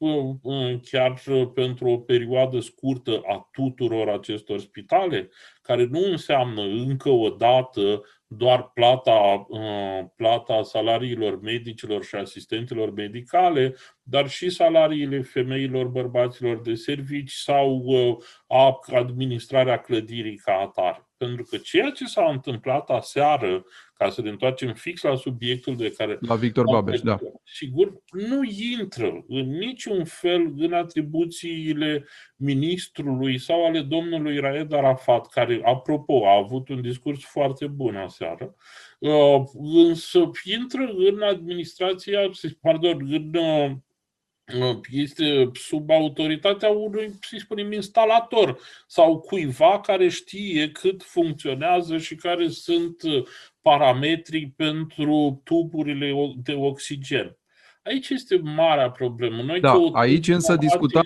chiar 0.91 1.23
pentru 1.55 1.89
o 1.89 1.99
perioadă 1.99 2.61
scurtă 2.61 3.21
a 3.27 3.49
tuturor 3.53 4.09
acestor 4.09 4.61
spitale, 4.61 5.31
care 5.63 5.85
nu 5.85 6.05
înseamnă 6.05 6.63
încă 6.63 7.09
o 7.09 7.29
dată 7.29 8.03
doar 8.27 8.71
plata, 8.75 9.47
plata 10.17 10.63
salariilor 10.63 11.41
medicilor 11.41 12.05
și 12.05 12.15
asistentelor 12.15 12.93
medicale, 12.93 13.75
dar 14.03 14.29
și 14.29 14.51
salariile 14.51 15.23
femeilor, 15.23 15.87
bărbaților 15.87 16.61
de 16.61 16.75
servici 16.75 17.33
sau 17.33 17.85
a 18.47 18.79
administrarea 18.93 19.77
clădirii 19.77 20.37
ca 20.37 20.53
atare. 20.53 21.07
Pentru 21.25 21.45
că 21.45 21.57
ceea 21.57 21.91
ce 21.91 22.05
s-a 22.07 22.31
întâmplat 22.31 22.91
aseară, 22.91 23.65
ca 23.95 24.11
să 24.11 24.23
ne 24.23 24.29
întoarcem 24.29 24.75
fix 24.75 25.03
la 25.03 25.17
subiectul 25.17 25.77
de 25.77 25.91
care... 25.91 26.19
La 26.21 26.35
Victor 26.35 26.65
Babeș, 26.65 27.01
da. 27.01 27.19
Sigur, 27.45 27.93
nu 28.11 28.41
intră 28.79 29.25
în 29.29 29.49
niciun 29.59 30.05
fel 30.05 30.53
în 30.57 30.73
atribuțiile 30.73 32.05
ministrului 32.37 33.39
sau 33.39 33.67
ale 33.67 33.81
domnului 33.81 34.39
Raed 34.39 34.73
Arafat, 34.73 35.29
care, 35.29 35.61
apropo, 35.65 36.27
a 36.27 36.37
avut 36.37 36.69
un 36.69 36.81
discurs 36.81 37.25
foarte 37.25 37.67
bun 37.67 37.97
aseară, 37.97 38.55
uh, 38.99 39.43
însă 39.63 40.31
intră 40.45 40.93
în 40.97 41.23
administrația, 41.23 42.21
pardon, 42.61 43.09
în 43.11 43.35
uh, 43.35 43.71
este 44.91 45.51
sub 45.53 45.91
autoritatea 45.91 46.69
unui, 46.69 47.13
să 47.21 47.37
spunem, 47.39 47.73
instalator 47.73 48.59
sau 48.87 49.19
cuiva 49.19 49.81
care 49.81 50.09
știe 50.09 50.71
cât 50.71 51.03
funcționează 51.03 51.99
și 51.99 52.15
care 52.15 52.49
sunt 52.49 52.97
parametrii 53.63 54.55
pentru 54.57 55.41
tuburile 55.45 56.35
de 56.43 56.53
oxigen. 56.53 57.37
Aici 57.85 58.09
este 58.09 58.41
marea 58.43 58.91
problemă. 58.91 59.43
Noi 59.43 59.61
da, 59.61 59.75
aici 59.93 60.29
însă 60.29 60.57
discutăm 60.57 61.03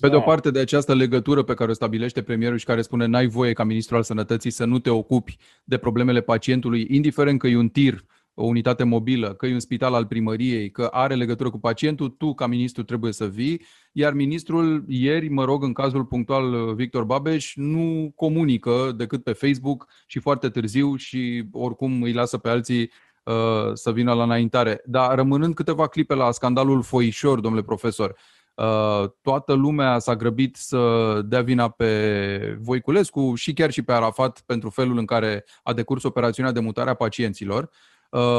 pe 0.00 0.08
de 0.08 0.16
o 0.16 0.18
da. 0.18 0.24
parte 0.24 0.50
de 0.50 0.58
această 0.58 0.94
legătură 0.94 1.42
pe 1.42 1.54
care 1.54 1.70
o 1.70 1.74
stabilește 1.74 2.22
premierul 2.22 2.58
și 2.58 2.64
care 2.64 2.82
spune 2.82 3.06
n-ai 3.06 3.26
voie 3.26 3.52
ca 3.52 3.64
ministru 3.64 3.96
al 3.96 4.02
sănătății 4.02 4.50
să 4.50 4.64
nu 4.64 4.78
te 4.78 4.90
ocupi 4.90 5.36
de 5.64 5.76
problemele 5.76 6.20
pacientului, 6.20 6.86
indiferent 6.90 7.38
că 7.38 7.46
e 7.46 7.56
un 7.56 7.68
tir 7.68 8.04
o 8.40 8.44
unitate 8.44 8.84
mobilă, 8.84 9.34
că 9.34 9.46
e 9.46 9.52
un 9.52 9.60
spital 9.60 9.94
al 9.94 10.06
primăriei, 10.06 10.70
că 10.70 10.88
are 10.92 11.14
legătură 11.14 11.50
cu 11.50 11.58
pacientul, 11.58 12.08
tu 12.08 12.34
ca 12.34 12.46
ministru 12.46 12.82
trebuie 12.82 13.12
să 13.12 13.26
vii, 13.26 13.62
iar 13.92 14.12
ministrul 14.12 14.84
ieri, 14.88 15.28
mă 15.28 15.44
rog, 15.44 15.62
în 15.62 15.72
cazul 15.72 16.04
punctual 16.04 16.74
Victor 16.74 17.04
Babeș, 17.04 17.52
nu 17.54 18.12
comunică 18.16 18.92
decât 18.96 19.22
pe 19.22 19.32
Facebook 19.32 19.88
și 20.06 20.18
foarte 20.18 20.48
târziu 20.48 20.96
și 20.96 21.44
oricum 21.52 22.02
îi 22.02 22.12
lasă 22.12 22.38
pe 22.38 22.48
alții 22.48 22.90
uh, 23.24 23.34
să 23.72 23.92
vină 23.92 24.12
la 24.12 24.22
înaintare. 24.22 24.82
Dar 24.84 25.14
rămânând 25.14 25.54
câteva 25.54 25.86
clipe 25.86 26.14
la 26.14 26.30
scandalul 26.30 26.82
Foișor, 26.82 27.40
domnule 27.40 27.64
profesor, 27.64 28.16
uh, 28.54 29.04
toată 29.22 29.52
lumea 29.52 29.98
s-a 29.98 30.16
grăbit 30.16 30.56
să 30.56 31.20
dea 31.24 31.42
vina 31.42 31.68
pe 31.68 32.58
Voiculescu 32.60 33.34
și 33.34 33.52
chiar 33.52 33.70
și 33.70 33.82
pe 33.82 33.92
Arafat 33.92 34.42
pentru 34.46 34.70
felul 34.70 34.98
în 34.98 35.04
care 35.04 35.44
a 35.62 35.72
decurs 35.72 36.02
operațiunea 36.02 36.52
de 36.52 36.60
mutare 36.60 36.90
a 36.90 36.94
pacienților. 36.94 37.62
Uh, 37.62 37.96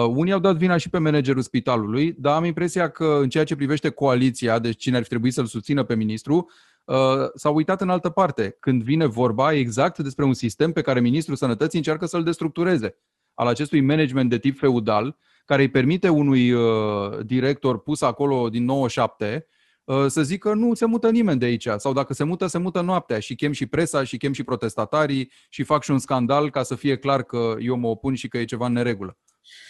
unii 0.08 0.32
au 0.32 0.40
dat 0.40 0.56
vina 0.56 0.78
și 0.78 0.90
pe 0.90 0.98
managerul 0.98 1.42
spitalului, 1.42 2.16
dar 2.18 2.36
am 2.36 2.46
impresia 2.46 2.90
că 2.90 3.18
în 3.22 3.30
ceea 3.30 3.44
ce 3.44 3.56
privește 3.56 3.90
coaliția, 3.90 4.60
deci 4.60 4.78
cine 4.78 4.98
ar 4.98 5.04
trebui 5.04 5.32
să-l 5.32 5.46
susțină 5.46 5.84
pe 5.84 5.96
ministru, 5.96 6.50
uh, 6.86 6.96
s-au 7.34 7.56
uitat 7.56 7.82
în 7.82 7.90
altă 7.90 8.10
parte, 8.10 8.58
când 8.60 8.84
vine 8.84 9.06
vorba 9.06 9.54
exact 9.54 9.98
despre 9.98 10.26
un 10.26 10.34
sistem 10.34 10.72
pe 10.72 10.82
care 10.82 11.00
ministrul 11.00 11.36
sănătății 11.36 11.78
încearcă 11.78 12.06
să-l 12.06 12.24
destructureze, 12.24 12.96
al 13.34 13.48
acestui 13.48 13.82
management 13.82 14.30
de 14.30 14.38
tip 14.38 14.58
feudal, 14.58 15.18
care 15.46 15.62
îi 15.62 15.70
permite 15.70 16.10
unui 16.10 16.52
uh, 16.52 17.26
director 17.26 17.80
pus 17.82 18.02
acolo 18.02 18.50
din 18.50 18.66
97 18.66 19.48
uh, 19.84 20.06
să 20.08 20.24
zică 20.24 20.54
nu 20.54 20.74
se 20.74 20.86
mută 20.86 21.10
nimeni 21.10 21.40
de 21.40 21.46
aici. 21.46 21.68
Sau 21.78 21.94
dacă 21.94 22.14
se 22.14 22.24
mută, 22.24 22.48
se 22.48 22.58
mută 22.58 22.82
noaptea. 22.82 23.20
Și 23.20 23.36
chem 23.36 23.52
și 23.52 23.66
presa 23.66 24.04
și 24.04 24.18
chem 24.18 24.34
și 24.34 24.44
protestatarii 24.44 25.32
și 25.50 25.64
fac 25.64 25.84
și 25.84 25.92
un 25.92 26.00
scandal 26.00 26.50
ca 26.50 26.64
să 26.64 26.76
fie 26.76 26.98
clar 26.98 27.24
că 27.24 27.56
eu 27.60 27.76
mă 27.76 27.88
opun 27.88 28.16
și 28.16 28.28
că 28.28 28.38
e 28.38 28.44
ceva 28.46 28.66
în 28.66 28.74
neregulă. 28.74 29.18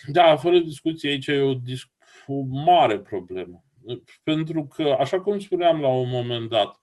Da, 0.07 0.35
fără 0.35 0.59
discuție 0.59 1.09
aici 1.09 1.27
e 1.27 1.41
o, 1.41 1.55
o 2.27 2.41
mare 2.41 2.99
problemă. 2.99 3.63
Pentru 4.23 4.65
că, 4.65 4.95
așa 4.99 5.21
cum 5.21 5.39
spuneam 5.39 5.81
la 5.81 5.87
un 5.87 6.09
moment 6.09 6.49
dat, 6.49 6.81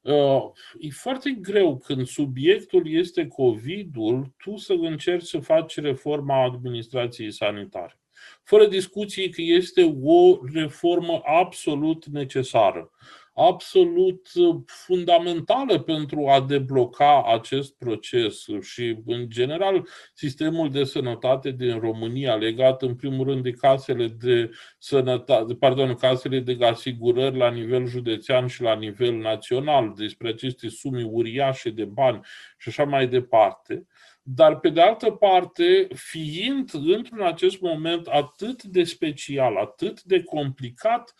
uh, 0.00 0.42
e 0.80 0.90
foarte 0.90 1.30
greu 1.30 1.78
când 1.78 2.06
subiectul 2.06 2.88
este 2.90 3.26
COVID-ul, 3.26 4.34
tu 4.36 4.56
să 4.56 4.72
încerci 4.72 5.26
să 5.26 5.38
faci 5.38 5.76
reforma 5.80 6.42
administrației 6.42 7.32
sanitare. 7.32 7.96
Fără 8.44 8.66
discuție 8.66 9.28
că 9.28 9.42
este 9.42 9.98
o 10.02 10.38
reformă 10.52 11.20
absolut 11.24 12.06
necesară 12.06 12.90
absolut 13.34 14.28
uh, 14.34 14.56
fundamentală 14.66 15.78
pentru 15.78 16.28
a 16.28 16.40
debloca 16.40 17.22
acest 17.26 17.74
proces 17.78 18.44
și, 18.60 18.96
în 19.06 19.28
general, 19.28 19.88
sistemul 20.14 20.70
de 20.70 20.84
sănătate 20.84 21.50
din 21.50 21.78
România, 21.78 22.34
legat 22.34 22.82
în 22.82 22.94
primul 22.94 23.26
rând 23.26 23.42
de 23.42 23.50
casele 23.50 24.06
de 24.06 24.50
sănătate, 24.78 25.54
pardon, 25.54 25.94
casele 25.94 26.40
de 26.40 26.64
asigurări 26.64 27.36
la 27.36 27.50
nivel 27.50 27.86
județean 27.86 28.46
și 28.46 28.62
la 28.62 28.74
nivel 28.74 29.14
național, 29.14 29.92
despre 29.96 30.28
aceste 30.28 30.68
sume 30.68 31.04
uriașe 31.04 31.70
de 31.70 31.84
bani 31.84 32.20
și 32.58 32.68
așa 32.68 32.84
mai 32.84 33.08
departe. 33.08 33.86
Dar, 34.24 34.58
pe 34.58 34.68
de 34.68 34.80
altă 34.80 35.10
parte, 35.10 35.88
fiind 35.94 36.70
într-un 36.72 37.22
acest 37.22 37.60
moment 37.60 38.06
atât 38.06 38.62
de 38.62 38.84
special, 38.84 39.56
atât 39.56 40.02
de 40.02 40.22
complicat, 40.22 41.14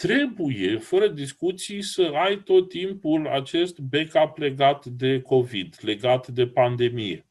trebuie, 0.00 0.78
fără 0.78 1.08
discuții, 1.08 1.82
să 1.82 2.10
ai 2.14 2.42
tot 2.44 2.68
timpul 2.68 3.28
acest 3.28 3.78
backup 3.78 4.38
legat 4.38 4.86
de 4.86 5.20
COVID, 5.20 5.76
legat 5.80 6.28
de 6.28 6.46
pandemie. 6.46 7.29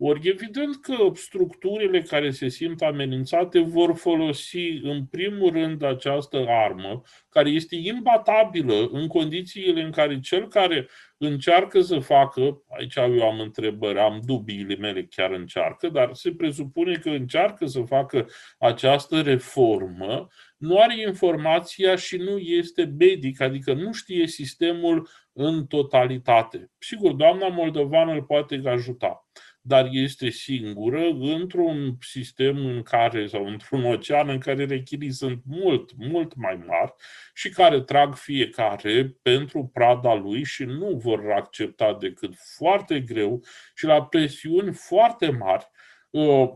Ori 0.00 0.28
evident 0.28 0.80
că 0.80 1.10
structurile 1.14 2.02
care 2.02 2.30
se 2.30 2.48
simt 2.48 2.82
amenințate 2.82 3.60
vor 3.60 3.96
folosi 3.96 4.80
în 4.82 5.04
primul 5.04 5.50
rând 5.50 5.82
această 5.82 6.44
armă, 6.48 7.02
care 7.28 7.48
este 7.48 7.76
imbatabilă 7.76 8.88
în 8.92 9.06
condițiile 9.06 9.82
în 9.82 9.90
care 9.90 10.20
cel 10.20 10.48
care 10.48 10.88
încearcă 11.16 11.80
să 11.80 11.98
facă, 11.98 12.62
aici 12.78 12.94
eu 12.94 13.22
am 13.22 13.40
întrebări, 13.40 13.98
am 13.98 14.20
dubiile 14.24 14.76
mele 14.76 15.04
chiar 15.04 15.30
încearcă, 15.30 15.88
dar 15.88 16.14
se 16.14 16.32
presupune 16.32 16.94
că 16.94 17.10
încearcă 17.10 17.66
să 17.66 17.80
facă 17.80 18.26
această 18.58 19.20
reformă, 19.20 20.28
nu 20.56 20.78
are 20.78 21.00
informația 21.00 21.96
și 21.96 22.16
nu 22.16 22.38
este 22.38 22.94
medic, 22.98 23.40
adică 23.40 23.72
nu 23.72 23.92
știe 23.92 24.26
sistemul 24.26 25.08
în 25.32 25.66
totalitate. 25.66 26.70
Sigur, 26.78 27.12
doamna 27.12 27.48
Moldovană 27.48 28.12
îl 28.12 28.22
poate 28.22 28.62
ajuta 28.64 29.28
dar 29.68 29.88
este 29.90 30.30
singură 30.30 31.08
într-un 31.20 31.96
sistem 32.00 32.66
în 32.66 32.82
care, 32.82 33.26
sau 33.26 33.46
într-un 33.46 33.84
ocean 33.84 34.28
în 34.28 34.38
care 34.38 34.64
rechilii 34.64 35.12
sunt 35.12 35.42
mult, 35.46 35.90
mult 35.96 36.34
mai 36.34 36.62
mari 36.66 36.94
și 37.34 37.48
care 37.48 37.80
trag 37.80 38.14
fiecare 38.14 39.16
pentru 39.22 39.70
prada 39.72 40.14
lui 40.14 40.44
și 40.44 40.64
nu 40.64 40.96
vor 40.96 41.30
accepta 41.30 41.96
decât 42.00 42.34
foarte 42.56 43.00
greu 43.00 43.44
și 43.74 43.84
la 43.84 44.04
presiuni 44.04 44.72
foarte 44.72 45.30
mari 45.30 45.70
uh, 46.10 46.48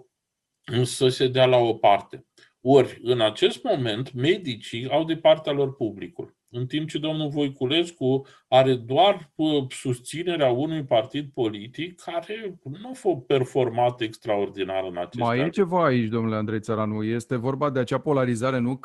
să 0.82 1.08
se 1.08 1.28
dea 1.28 1.46
la 1.46 1.56
o 1.56 1.74
parte. 1.74 2.26
Ori, 2.60 2.98
în 3.02 3.20
acest 3.20 3.62
moment, 3.62 4.12
medicii 4.12 4.88
au 4.90 5.04
de 5.04 5.16
partea 5.16 5.52
lor 5.52 5.74
publicul 5.74 6.36
în 6.52 6.66
timp 6.66 6.88
ce 6.88 6.98
domnul 6.98 7.28
Voiculescu 7.28 8.26
are 8.48 8.74
doar 8.74 9.30
susținerea 9.68 10.50
unui 10.50 10.84
partid 10.84 11.30
politic 11.34 12.00
care 12.00 12.58
nu 12.62 12.88
a 12.88 12.94
fost 12.94 13.20
performat 13.26 14.00
extraordinar 14.00 14.84
în 14.90 14.96
acest 14.96 15.18
Mai 15.18 15.38
e 15.38 15.48
ceva 15.48 15.84
aici, 15.84 16.08
domnule 16.08 16.36
Andrei 16.36 16.60
Țăranu. 16.60 17.02
Este 17.02 17.36
vorba 17.36 17.70
de 17.70 17.78
acea 17.78 17.98
polarizare 17.98 18.58
nu, 18.58 18.80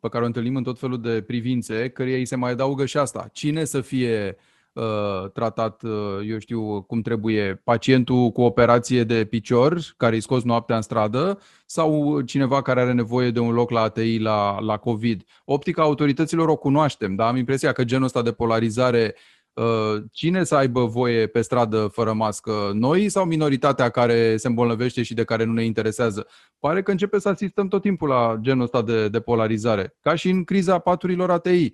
pe 0.00 0.08
care 0.08 0.22
o 0.22 0.26
întâlnim 0.26 0.56
în 0.56 0.62
tot 0.62 0.78
felul 0.78 1.00
de 1.00 1.22
privințe, 1.22 1.88
căreia 1.88 2.16
îi 2.16 2.24
se 2.24 2.36
mai 2.36 2.50
adaugă 2.50 2.86
și 2.86 2.96
asta. 2.96 3.28
Cine 3.32 3.64
să 3.64 3.80
fie 3.80 4.36
Uh, 4.36 4.49
tratat, 5.32 5.82
uh, 5.82 5.90
eu 6.26 6.38
știu 6.38 6.82
cum 6.82 7.00
trebuie, 7.00 7.60
pacientul 7.64 8.30
cu 8.30 8.42
operație 8.42 9.04
de 9.04 9.24
picior 9.24 9.78
care 9.96 10.14
îi 10.14 10.20
scos 10.20 10.42
noaptea 10.42 10.76
în 10.76 10.82
stradă 10.82 11.38
sau 11.66 12.20
cineva 12.20 12.62
care 12.62 12.80
are 12.80 12.92
nevoie 12.92 13.30
de 13.30 13.38
un 13.38 13.52
loc 13.52 13.70
la 13.70 13.80
ATI 13.80 14.18
la, 14.18 14.60
la 14.60 14.76
COVID. 14.76 15.24
Optica 15.44 15.82
autorităților 15.82 16.48
o 16.48 16.56
cunoaștem, 16.56 17.14
dar 17.14 17.28
am 17.28 17.36
impresia 17.36 17.72
că 17.72 17.84
genul 17.84 18.04
ăsta 18.04 18.22
de 18.22 18.32
polarizare 18.32 19.14
uh, 19.52 20.02
Cine 20.12 20.44
să 20.44 20.54
aibă 20.54 20.84
voie 20.84 21.26
pe 21.26 21.40
stradă 21.40 21.86
fără 21.92 22.12
mască? 22.12 22.70
Noi 22.74 23.08
sau 23.08 23.24
minoritatea 23.24 23.88
care 23.88 24.36
se 24.36 24.48
îmbolnăvește 24.48 25.02
și 25.02 25.14
de 25.14 25.24
care 25.24 25.44
nu 25.44 25.52
ne 25.52 25.64
interesează? 25.64 26.26
Pare 26.58 26.82
că 26.82 26.90
începe 26.90 27.18
să 27.18 27.28
asistăm 27.28 27.68
tot 27.68 27.82
timpul 27.82 28.08
la 28.08 28.38
genul 28.40 28.62
ăsta 28.62 28.82
de, 28.82 29.08
de 29.08 29.20
polarizare, 29.20 29.96
ca 30.00 30.14
și 30.14 30.28
în 30.28 30.44
criza 30.44 30.78
paturilor 30.78 31.30
ATI. 31.30 31.72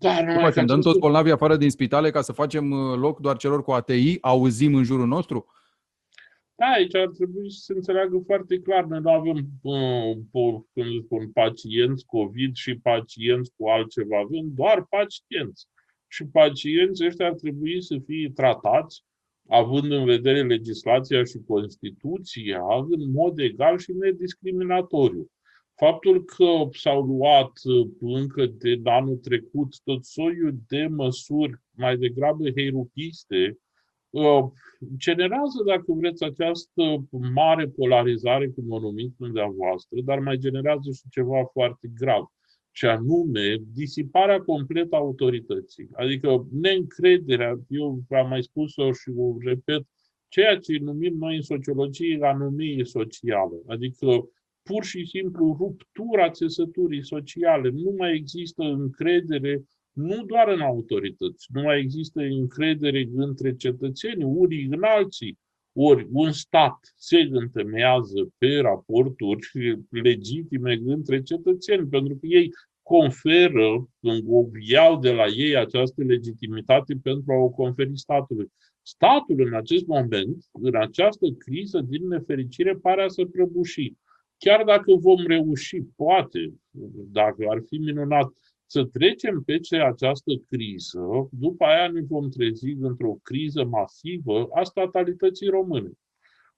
Da, 0.00 0.22
nu 0.22 0.40
facem? 0.40 0.66
Dăm 0.66 0.80
toți 0.80 0.98
bolnavii 0.98 1.32
afară 1.32 1.56
din 1.56 1.70
spitale 1.70 2.10
ca 2.10 2.20
să 2.20 2.32
facem 2.32 2.70
uh, 2.70 2.96
loc 2.96 3.20
doar 3.20 3.36
celor 3.36 3.62
cu 3.62 3.70
ATI? 3.70 4.18
Auzim 4.20 4.74
în 4.74 4.84
jurul 4.84 5.06
nostru? 5.06 5.46
Da, 6.54 6.66
aici 6.66 6.94
ar 6.94 7.08
trebui 7.08 7.52
să 7.52 7.58
se 7.60 7.72
înțeleagă 7.72 8.22
foarte 8.26 8.60
clar. 8.60 8.84
Noi 8.84 9.00
nu 9.00 9.10
avem, 9.10 9.48
uh, 9.62 10.60
când 10.74 11.04
spun, 11.04 11.30
pacienți 11.32 12.06
COVID 12.06 12.54
și 12.54 12.78
pacienți 12.78 13.52
cu 13.56 13.68
altceva. 13.68 14.18
Avem 14.18 14.52
doar 14.54 14.86
pacienți. 14.90 15.66
Și 16.06 16.26
pacienții 16.26 17.06
ăștia 17.06 17.26
ar 17.26 17.34
trebui 17.34 17.82
să 17.82 17.96
fie 18.06 18.30
tratați, 18.34 19.04
având 19.48 19.92
în 19.92 20.04
vedere 20.04 20.42
legislația 20.42 21.24
și 21.24 21.38
Constituția, 21.46 22.60
în 22.88 23.10
mod 23.10 23.38
egal 23.38 23.78
și 23.78 23.92
nediscriminatoriu. 23.92 25.30
Faptul 25.78 26.24
că 26.24 26.68
s-au 26.70 27.02
luat 27.02 27.52
uh, 27.64 27.88
încă 28.00 28.46
de 28.46 28.80
anul 28.84 29.16
trecut 29.16 29.80
tot 29.84 30.04
soiul 30.04 30.54
de 30.68 30.86
măsuri 30.86 31.52
mai 31.70 31.96
degrabă 31.96 32.50
heirupiste, 32.50 33.58
uh, 34.10 34.44
generează, 34.96 35.62
dacă 35.66 35.84
vreți, 35.86 36.24
această 36.24 36.82
mare 37.34 37.66
polarizare, 37.66 38.48
cum 38.48 38.70
o 38.70 38.78
numiți 38.78 39.16
dumneavoastră, 39.16 40.00
dar 40.04 40.18
mai 40.18 40.36
generează 40.36 40.90
și 40.90 41.02
ceva 41.10 41.44
foarte 41.52 41.90
grav, 41.98 42.24
și 42.70 42.86
anume 42.86 43.56
disiparea 43.72 44.40
completă 44.40 44.94
a 44.94 44.98
autorității. 44.98 45.88
Adică 45.92 46.46
neîncrederea, 46.52 47.60
eu 47.68 48.02
am 48.08 48.28
mai 48.28 48.42
spus-o 48.42 48.92
și 48.92 49.12
o 49.16 49.36
repet, 49.38 49.82
ceea 50.28 50.56
ce 50.58 50.78
numim 50.80 51.16
noi 51.18 51.36
în 51.36 51.42
sociologie 51.42 52.18
anomie 52.20 52.84
socială. 52.84 53.62
Adică 53.66 54.28
pur 54.68 54.84
și 54.84 55.04
simplu 55.04 55.56
ruptura 55.58 56.30
țesăturii 56.30 57.04
sociale. 57.04 57.70
Nu 57.70 57.94
mai 57.98 58.14
există 58.14 58.62
încredere 58.62 59.62
nu 59.92 60.24
doar 60.24 60.48
în 60.48 60.60
autorități, 60.60 61.46
nu 61.52 61.62
mai 61.62 61.80
există 61.80 62.20
încredere 62.20 63.08
între 63.14 63.56
cetățeni, 63.56 64.24
unii 64.24 64.64
în 64.64 64.82
alții. 64.82 65.38
Ori 65.72 66.06
un 66.10 66.32
stat 66.32 66.78
se 66.96 67.28
întemeiază 67.30 68.28
pe 68.38 68.56
raporturi 68.56 69.40
legitime 69.90 70.80
între 70.84 71.22
cetățeni, 71.22 71.88
pentru 71.88 72.14
că 72.14 72.26
ei 72.26 72.50
conferă, 72.82 73.88
iau 74.60 74.98
de 74.98 75.12
la 75.12 75.26
ei 75.26 75.56
această 75.56 76.04
legitimitate 76.04 76.94
pentru 77.02 77.32
a 77.32 77.36
o 77.36 77.48
conferi 77.48 77.98
statului. 77.98 78.52
Statul 78.82 79.46
în 79.46 79.54
acest 79.54 79.86
moment, 79.86 80.44
în 80.52 80.76
această 80.76 81.26
criză, 81.38 81.80
din 81.80 82.06
nefericire, 82.06 82.74
pare 82.74 83.02
a 83.02 83.08
să 83.08 83.24
prăbuși 83.24 83.92
chiar 84.38 84.64
dacă 84.64 84.92
vom 84.94 85.26
reuși, 85.26 85.82
poate, 85.96 86.54
dacă 87.12 87.44
ar 87.48 87.62
fi 87.66 87.76
minunat, 87.76 88.32
să 88.66 88.84
trecem 88.84 89.42
peste 89.46 89.76
această 89.76 90.32
criză, 90.48 91.28
după 91.30 91.64
aia 91.64 91.88
ne 91.88 92.00
vom 92.00 92.28
trezi 92.28 92.70
într-o 92.80 93.18
criză 93.22 93.64
masivă 93.64 94.48
a 94.54 94.62
statalității 94.62 95.48
române, 95.48 95.90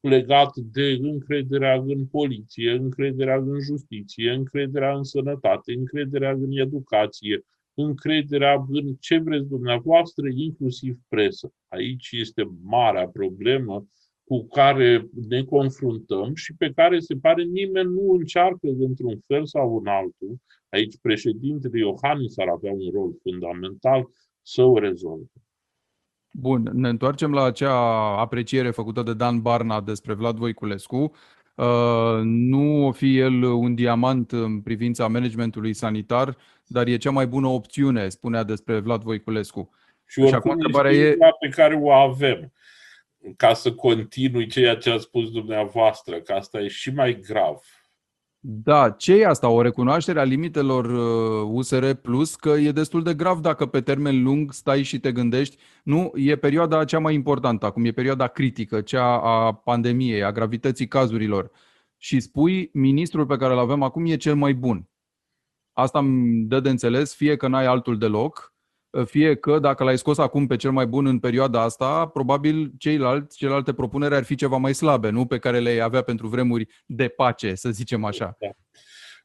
legat 0.00 0.56
de 0.56 0.98
încrederea 1.00 1.74
în 1.74 2.06
poliție, 2.06 2.70
încrederea 2.72 3.36
în 3.36 3.60
justiție, 3.60 4.30
încrederea 4.30 4.96
în 4.96 5.02
sănătate, 5.02 5.72
încrederea 5.72 6.30
în 6.30 6.50
educație, 6.50 7.44
încrederea 7.74 8.64
în 8.68 8.94
ce 8.94 9.18
vreți 9.18 9.48
dumneavoastră, 9.48 10.28
inclusiv 10.34 10.98
presă. 11.08 11.52
Aici 11.68 12.08
este 12.12 12.50
marea 12.62 13.08
problemă 13.08 13.86
cu 14.30 14.46
care 14.46 15.08
ne 15.28 15.42
confruntăm 15.42 16.34
și 16.34 16.54
pe 16.58 16.72
care 16.74 16.98
se 16.98 17.14
pare 17.22 17.42
nimeni 17.42 17.92
nu 17.92 18.12
încearcă 18.12 18.68
într-un 18.78 19.20
fel 19.26 19.46
sau 19.46 19.76
în 19.76 19.86
altul, 19.86 20.36
aici 20.68 20.94
președintele 21.02 21.78
Iohannis 21.78 22.38
ar 22.38 22.48
avea 22.48 22.72
un 22.72 22.90
rol 22.94 23.12
fundamental 23.22 24.10
să 24.42 24.62
o 24.62 24.78
rezolve. 24.78 25.30
Bun, 26.32 26.70
ne 26.72 26.88
întoarcem 26.88 27.32
la 27.32 27.42
acea 27.44 27.74
apreciere 28.20 28.70
făcută 28.70 29.02
de 29.02 29.14
Dan 29.14 29.40
Barna 29.40 29.80
despre 29.80 30.14
Vlad 30.14 30.36
Voiculescu. 30.36 31.12
Uh, 31.54 32.20
nu 32.22 32.86
o 32.86 32.92
fi 32.92 33.18
el 33.18 33.42
un 33.42 33.74
diamant 33.74 34.32
în 34.32 34.60
privința 34.60 35.08
managementului 35.08 35.72
sanitar, 35.72 36.36
dar 36.66 36.86
e 36.86 36.96
cea 36.96 37.10
mai 37.10 37.26
bună 37.26 37.46
opțiune, 37.46 38.08
spunea 38.08 38.42
despre 38.42 38.78
Vlad 38.78 39.02
Voiculescu. 39.02 39.70
Și 40.06 40.20
oricum 40.20 40.50
și 40.50 40.56
întrebarea 40.56 40.92
e 40.92 41.16
pe 41.40 41.48
care 41.48 41.74
o 41.74 41.90
avem 41.90 42.52
ca 43.36 43.54
să 43.54 43.72
continui 43.72 44.46
ceea 44.46 44.76
ce 44.76 44.90
a 44.90 44.98
spus 44.98 45.30
dumneavoastră, 45.30 46.20
că 46.20 46.32
asta 46.32 46.60
e 46.60 46.68
și 46.68 46.90
mai 46.94 47.20
grav. 47.20 47.60
Da, 48.42 48.90
ce 48.90 49.14
e 49.14 49.26
asta? 49.26 49.48
O 49.48 49.62
recunoaștere 49.62 50.20
a 50.20 50.24
limitelor 50.24 50.84
USR 51.52 51.82
uh, 51.82 51.96
Plus 52.02 52.34
că 52.34 52.48
e 52.48 52.72
destul 52.72 53.02
de 53.02 53.14
grav 53.14 53.40
dacă 53.40 53.66
pe 53.66 53.80
termen 53.80 54.22
lung 54.22 54.52
stai 54.52 54.82
și 54.82 55.00
te 55.00 55.12
gândești. 55.12 55.56
Nu, 55.82 56.12
e 56.14 56.36
perioada 56.36 56.84
cea 56.84 56.98
mai 56.98 57.14
importantă 57.14 57.66
acum, 57.66 57.84
e 57.84 57.92
perioada 57.92 58.26
critică, 58.26 58.80
cea 58.80 59.20
a 59.20 59.52
pandemiei, 59.52 60.22
a 60.22 60.32
gravității 60.32 60.88
cazurilor. 60.88 61.50
Și 61.96 62.20
spui, 62.20 62.70
ministrul 62.72 63.26
pe 63.26 63.36
care 63.36 63.52
îl 63.52 63.58
avem 63.58 63.82
acum 63.82 64.06
e 64.06 64.16
cel 64.16 64.34
mai 64.34 64.54
bun. 64.54 64.88
Asta 65.72 65.98
îmi 65.98 66.44
dă 66.44 66.60
de 66.60 66.68
înțeles, 66.68 67.14
fie 67.14 67.36
că 67.36 67.48
n-ai 67.48 67.66
altul 67.66 67.98
deloc, 67.98 68.54
fie 69.04 69.36
că 69.36 69.58
dacă 69.58 69.84
l-ai 69.84 69.98
scos 69.98 70.18
acum 70.18 70.46
pe 70.46 70.56
cel 70.56 70.70
mai 70.70 70.86
bun 70.86 71.06
în 71.06 71.18
perioada 71.18 71.62
asta, 71.62 72.06
probabil 72.06 72.72
ceilalți, 72.78 73.36
celelalte 73.36 73.72
propuneri 73.72 74.14
ar 74.14 74.22
fi 74.22 74.34
ceva 74.34 74.56
mai 74.56 74.74
slabe, 74.74 75.10
nu? 75.10 75.26
Pe 75.26 75.38
care 75.38 75.58
le 75.58 75.80
avea 75.80 76.02
pentru 76.02 76.28
vremuri 76.28 76.66
de 76.86 77.08
pace, 77.08 77.54
să 77.54 77.70
zicem 77.70 78.04
așa. 78.04 78.36
Da. 78.38 78.50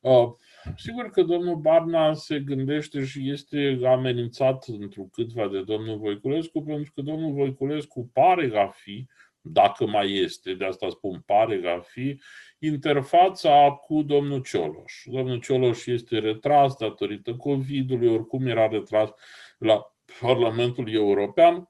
Uh, 0.09 0.33
sigur 0.77 1.09
că 1.09 1.23
domnul 1.23 1.55
Barna 1.55 2.13
se 2.13 2.39
gândește 2.39 3.03
și 3.03 3.31
este 3.31 3.79
amenințat 3.85 4.65
într 4.67 4.99
câtva 5.11 5.47
de 5.47 5.61
domnul 5.61 5.97
Voiculescu, 5.97 6.63
pentru 6.63 6.91
că 6.95 7.01
domnul 7.01 7.33
Voiculescu 7.33 8.09
pare 8.13 8.51
a 8.55 8.67
fi, 8.67 9.07
dacă 9.47 9.85
mai 9.85 10.13
este, 10.13 10.53
de 10.53 10.65
asta 10.65 10.89
spun 10.89 11.23
pare 11.25 11.61
a 11.77 11.79
fi, 11.79 12.21
interfața 12.59 13.71
cu 13.71 14.01
domnul 14.01 14.41
Cioloș. 14.41 14.93
Domnul 15.05 15.39
Cioloș 15.39 15.85
este 15.85 16.19
retras 16.19 16.75
datorită 16.75 17.35
COVID-ului, 17.35 18.07
oricum 18.07 18.45
era 18.47 18.67
retras 18.67 19.09
la 19.57 19.95
Parlamentul 20.19 20.93
European, 20.93 21.69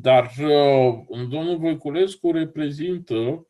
dar 0.00 0.32
uh, 0.40 1.26
domnul 1.28 1.56
Voiculescu 1.58 2.32
reprezintă, 2.32 3.48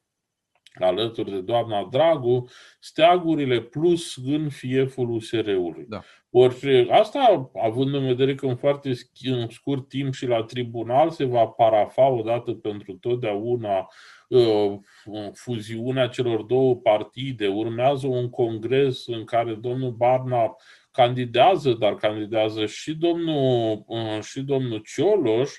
alături 0.75 1.31
de 1.31 1.41
doamna 1.41 1.89
Dragu, 1.91 2.49
steagurile 2.81 3.61
plus 3.61 4.17
în 4.17 4.49
fieful 4.49 5.11
USR-ului. 5.11 5.85
Da. 5.89 6.03
Ori 6.31 6.91
asta, 6.91 7.51
având 7.63 7.95
în 7.95 8.07
vedere 8.07 8.35
că 8.35 8.47
în 8.47 8.57
foarte 8.57 8.93
în 9.23 9.49
scurt 9.49 9.89
timp 9.89 10.15
și 10.15 10.27
la 10.27 10.43
tribunal 10.43 11.11
se 11.11 11.25
va 11.25 11.47
parafa 11.47 12.09
odată 12.09 12.53
pentru 12.53 12.93
totdeauna 12.93 13.89
uh, 14.29 14.79
fuziunea 15.33 16.09
celor 16.09 16.43
două 16.43 16.77
partide, 16.77 17.47
urmează 17.47 18.07
un 18.07 18.31
congres 18.31 19.07
în 19.07 19.25
care 19.25 19.55
domnul 19.55 19.91
Barna 19.91 20.57
candidează, 20.91 21.73
dar 21.73 21.95
candidează 21.95 22.67
și 22.67 22.95
domnul, 22.95 23.85
uh, 23.87 24.21
și 24.23 24.41
domnul 24.41 24.79
Cioloș, 24.79 25.51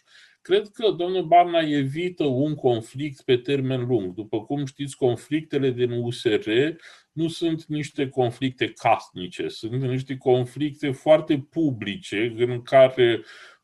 cred 0.46 0.68
că 0.68 0.92
domnul 0.92 1.26
Barna 1.26 1.60
evită 1.60 2.24
un 2.24 2.56
conflict 2.56 3.22
pe 3.22 3.38
termen 3.38 3.86
lung. 3.86 4.14
După 4.14 4.44
cum 4.44 4.66
știți, 4.66 4.96
conflictele 4.96 5.72
din 5.72 5.92
USR 5.92 6.50
nu 7.12 7.28
sunt 7.28 7.66
niște 7.66 8.10
conflicte 8.10 8.72
casnice, 8.72 9.48
sunt 9.48 9.82
niște 9.82 10.18
conflicte 10.18 10.92
foarte 10.92 11.48
publice 11.50 12.34
în 12.38 12.62
care 12.62 13.24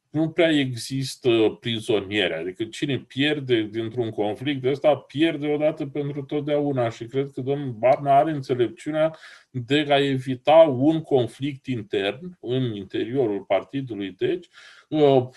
nu 0.09 0.29
prea 0.29 0.49
există 0.49 1.57
prizoniere. 1.59 2.35
Adică 2.35 2.63
cine 2.63 2.99
pierde 2.99 3.61
dintr-un 3.61 4.09
conflict 4.09 4.65
ăsta, 4.65 4.95
pierde 4.95 5.47
odată 5.47 5.85
pentru 5.85 6.21
totdeauna. 6.21 6.89
Și 6.89 7.05
cred 7.05 7.31
că 7.33 7.41
domnul 7.41 7.71
Barna 7.71 8.17
are 8.17 8.31
înțelepciunea 8.31 9.15
de 9.49 9.85
a 9.89 9.97
evita 9.97 10.55
un 10.77 11.01
conflict 11.01 11.65
intern 11.65 12.37
în 12.39 12.75
interiorul 12.75 13.41
partidului, 13.41 14.11
deci, 14.11 14.47
uh, 14.89 15.27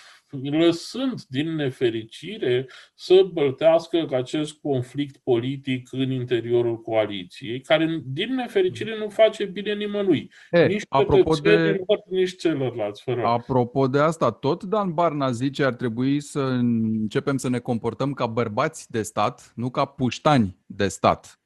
lăsând 0.43 1.23
din 1.29 1.55
nefericire 1.55 2.69
să 2.95 3.27
băltească 3.33 4.07
acest 4.11 4.53
conflict 4.63 5.17
politic 5.17 5.89
în 5.93 6.11
interiorul 6.11 6.81
coaliției, 6.81 7.61
care 7.61 8.03
din 8.05 8.35
nefericire 8.35 8.99
nu 8.99 9.09
face 9.09 9.45
bine 9.45 9.75
nimănui. 9.75 10.31
E, 10.51 10.67
nici 10.67 10.85
apropo 10.89 11.35
de, 11.35 11.85
nici 12.11 12.37
celorlalți. 12.37 13.03
Fără. 13.03 13.23
Apropo 13.25 13.87
de 13.87 13.99
asta, 13.99 14.31
tot 14.31 14.63
Dan 14.63 14.93
Barna 14.93 15.31
zice 15.31 15.65
ar 15.65 15.75
trebui 15.75 16.21
să 16.21 16.41
începem 16.41 17.37
să 17.37 17.49
ne 17.49 17.59
comportăm 17.59 18.13
ca 18.13 18.27
bărbați 18.27 18.91
de 18.91 19.03
stat, 19.03 19.53
nu 19.55 19.71
ca 19.71 19.85
puștani 19.85 20.57
de 20.67 20.89
stat. 20.89 21.39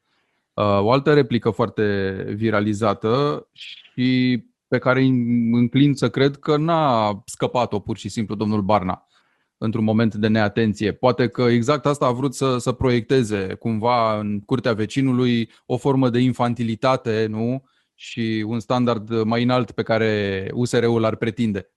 Uh, 0.55 0.64
o 0.64 0.90
altă 0.90 1.14
replică 1.14 1.51
foarte 1.51 2.14
viralizată 2.35 3.46
și 3.53 4.42
pe 4.68 4.78
care 4.78 5.02
înclin 5.52 5.94
să 5.94 6.11
cred 6.11 6.37
că 6.37 6.57
n-a 6.57 7.22
scăpat-o 7.24 7.81
pur 7.81 7.96
și 7.96 8.09
simplu 8.09 8.35
domnul 8.35 8.62
Barna 8.62 9.07
într-un 9.57 9.85
moment 9.85 10.14
de 10.14 10.28
neatenție. 10.28 10.92
Poate 10.92 11.28
că 11.28 11.42
exact 11.42 11.87
asta 11.87 12.07
a 12.07 12.12
vrut 12.12 12.35
să, 12.35 12.59
să 12.59 12.72
proiecteze 12.72 13.54
cumva 13.54 14.18
în 14.18 14.40
curtea 14.40 14.72
vecinului 14.72 15.50
o 15.66 15.76
formă 15.76 16.11
de 16.11 16.18
infantilitate 16.18 17.26
nu? 17.26 17.62
și 18.00 18.44
un 18.46 18.61
standard 18.61 19.22
mai 19.22 19.42
înalt 19.42 19.70
pe 19.70 19.83
care 19.83 20.50
USR-ul 20.54 21.04
ar 21.04 21.16
pretinde. 21.16 21.70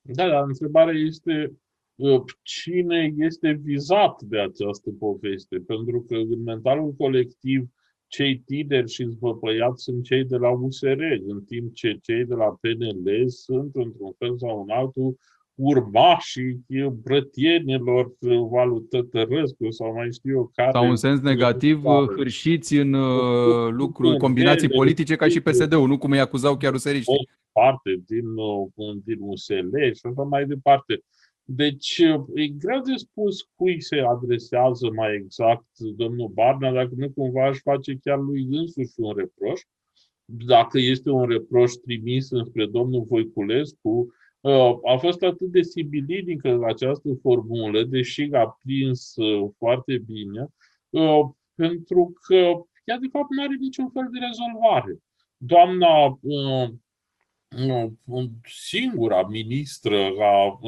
Da, 0.00 0.28
dar 0.28 0.44
întrebarea 0.46 0.94
este 0.94 1.58
uh, 1.94 2.22
cine 2.42 3.14
este 3.16 3.60
vizat 3.62 4.22
de 4.22 4.40
această 4.40 4.90
poveste, 4.98 5.58
pentru 5.58 6.04
că 6.08 6.14
în 6.14 6.42
mentalul 6.42 6.92
colectiv 6.92 7.68
cei 8.08 8.42
tineri 8.46 8.90
și 8.90 9.08
zvăpăiați 9.08 9.82
sunt 9.82 10.04
cei 10.04 10.24
de 10.24 10.36
la 10.36 10.50
USR, 10.50 11.00
în 11.26 11.44
timp 11.44 11.74
ce 11.74 11.98
cei 12.02 12.24
de 12.24 12.34
la 12.34 12.56
PNL 12.60 13.28
sunt, 13.28 13.70
într-un 13.74 14.12
fel 14.18 14.38
sau 14.38 14.62
în 14.62 14.70
altul, 14.70 15.16
urmașii 15.54 16.64
brătienilor 17.02 18.12
Valu 18.50 18.78
Tătărăscu 18.80 19.70
sau 19.70 19.92
mai 19.92 20.12
știu 20.12 20.30
eu 20.30 20.50
care. 20.54 20.70
Sau 20.72 20.88
în 20.88 20.96
sens 20.96 21.20
negativ, 21.20 21.82
hârșiți 22.16 22.76
în 22.76 22.92
uh, 22.92 23.70
lucruri, 23.70 24.18
combinații 24.18 24.68
politice 24.68 25.16
ca 25.16 25.28
și 25.28 25.40
PSD-ul, 25.40 25.88
nu 25.88 25.98
cum 25.98 26.10
îi 26.10 26.20
acuzau 26.20 26.56
chiar 26.56 26.72
useriștii. 26.72 27.28
Parte 27.52 28.02
din, 28.06 28.26
uh, 28.26 28.96
din 29.04 29.16
USL 29.20 29.76
și 29.94 30.06
așa 30.10 30.22
mai 30.22 30.46
departe. 30.46 31.02
Deci 31.48 31.98
e 32.34 32.46
greu 32.48 32.80
de 32.80 32.96
spus 32.96 33.48
cui 33.54 33.80
se 33.82 33.98
adresează 33.98 34.90
mai 34.90 35.14
exact 35.14 35.78
domnul 35.78 36.28
Barna, 36.28 36.72
dacă 36.72 36.90
nu 36.96 37.10
cumva 37.10 37.46
aș 37.46 37.58
face 37.58 37.98
chiar 38.02 38.18
lui 38.18 38.46
însuși 38.50 38.92
un 38.96 39.14
reproș. 39.16 39.60
Dacă 40.24 40.78
este 40.78 41.10
un 41.10 41.28
reproș 41.28 41.72
trimis 41.72 42.30
înspre 42.30 42.66
domnul 42.66 43.04
Voiculescu, 43.08 44.14
ă, 44.44 44.78
a 44.84 44.96
fost 44.96 45.22
atât 45.22 45.50
de 45.50 45.62
sibilinică 45.62 46.58
această 46.66 47.08
formulă, 47.22 47.84
deși 47.84 48.28
a 48.32 48.58
prins 48.62 49.16
ă, 49.16 49.52
foarte 49.58 49.98
bine, 49.98 50.46
ă, 50.94 51.36
pentru 51.54 52.12
că 52.26 52.34
ea 52.84 52.98
de 52.98 53.08
fapt 53.10 53.30
nu 53.30 53.42
are 53.42 53.56
niciun 53.60 53.90
fel 53.90 54.08
de 54.12 54.18
rezolvare. 54.26 54.98
Doamna 55.36 56.18
singura 58.44 59.22
ministră 59.22 60.08
a, 60.20 60.58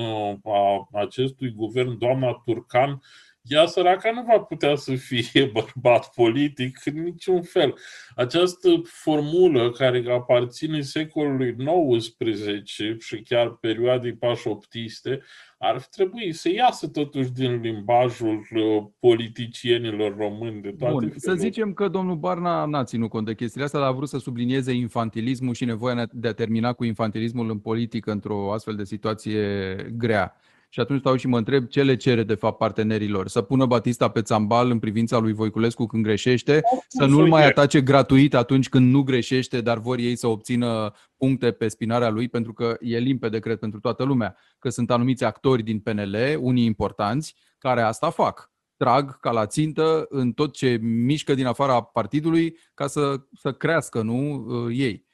a 0.44 0.88
acestui 0.92 1.50
guvern, 1.50 1.98
doamna 1.98 2.42
Turcan, 2.44 3.02
ea 3.48 3.66
săraca 3.66 4.10
nu 4.10 4.22
va 4.22 4.38
putea 4.38 4.74
să 4.74 4.94
fie 4.94 5.50
bărbat 5.52 6.14
politic 6.14 6.78
în 6.84 7.02
niciun 7.02 7.42
fel. 7.42 7.74
Această 8.16 8.68
formulă 8.84 9.70
care 9.70 10.04
aparține 10.08 10.80
secolului 10.80 11.56
XIX 11.98 13.04
și 13.04 13.22
chiar 13.22 13.50
perioadei 13.50 14.14
pașoptiste 14.14 15.20
ar 15.58 15.80
trebui 15.80 16.32
să 16.32 16.50
iasă 16.50 16.88
totuși 16.88 17.32
din 17.32 17.60
limbajul 17.60 18.46
uh, 18.54 18.84
politicienilor 18.98 20.16
români 20.16 20.60
de 20.60 20.74
toate 20.78 20.92
Bun, 20.92 21.12
Să 21.16 21.34
zicem 21.34 21.72
că 21.72 21.88
domnul 21.88 22.16
Barna 22.16 22.64
n-a 22.64 22.84
ținut 22.84 23.10
cont 23.10 23.26
de 23.26 23.34
chestiile 23.34 23.64
astea, 23.64 23.80
dar 23.80 23.88
a 23.88 23.92
vrut 23.92 24.08
să 24.08 24.18
sublinieze 24.18 24.72
infantilismul 24.72 25.54
și 25.54 25.64
nevoia 25.64 26.08
de 26.12 26.28
a 26.28 26.32
termina 26.32 26.72
cu 26.72 26.84
infantilismul 26.84 27.50
în 27.50 27.58
politică 27.58 28.10
într-o 28.10 28.52
astfel 28.52 28.74
de 28.74 28.84
situație 28.84 29.74
grea. 29.96 30.36
Și 30.70 30.80
atunci 30.80 31.00
stau 31.00 31.16
și 31.16 31.26
mă 31.26 31.38
întreb 31.38 31.66
ce 31.66 31.82
le 31.82 31.96
cere 31.96 32.22
de 32.22 32.34
fapt 32.34 32.58
partenerilor. 32.58 33.28
Să 33.28 33.42
pună 33.42 33.66
Batista 33.66 34.08
pe 34.08 34.22
țambal 34.22 34.70
în 34.70 34.78
privința 34.78 35.18
lui 35.18 35.32
Voiculescu 35.32 35.86
când 35.86 36.02
greșește, 36.02 36.60
să 36.88 37.04
nu-l 37.04 37.28
mai 37.28 37.46
atace 37.46 37.80
gratuit 37.80 38.34
atunci 38.34 38.68
când 38.68 38.90
nu 38.92 39.02
greșește, 39.02 39.60
dar 39.60 39.78
vor 39.78 39.98
ei 39.98 40.16
să 40.16 40.26
obțină 40.26 40.92
puncte 41.16 41.52
pe 41.52 41.68
spinarea 41.68 42.10
lui, 42.10 42.28
pentru 42.28 42.52
că 42.52 42.76
e 42.80 42.98
limpede, 42.98 43.38
cred, 43.38 43.58
pentru 43.58 43.80
toată 43.80 44.04
lumea, 44.04 44.36
că 44.58 44.68
sunt 44.68 44.90
anumiți 44.90 45.24
actori 45.24 45.62
din 45.62 45.80
PNL, 45.80 46.16
unii 46.40 46.64
importanți, 46.64 47.34
care 47.58 47.80
asta 47.80 48.10
fac. 48.10 48.52
Trag 48.76 49.20
ca 49.20 49.30
la 49.30 49.46
țintă 49.46 50.06
în 50.08 50.32
tot 50.32 50.52
ce 50.52 50.78
mișcă 50.82 51.34
din 51.34 51.46
afara 51.46 51.82
partidului 51.82 52.56
ca 52.74 52.86
să, 52.86 53.20
să 53.32 53.52
crească, 53.52 54.02
nu, 54.02 54.46
ei. 54.72 55.07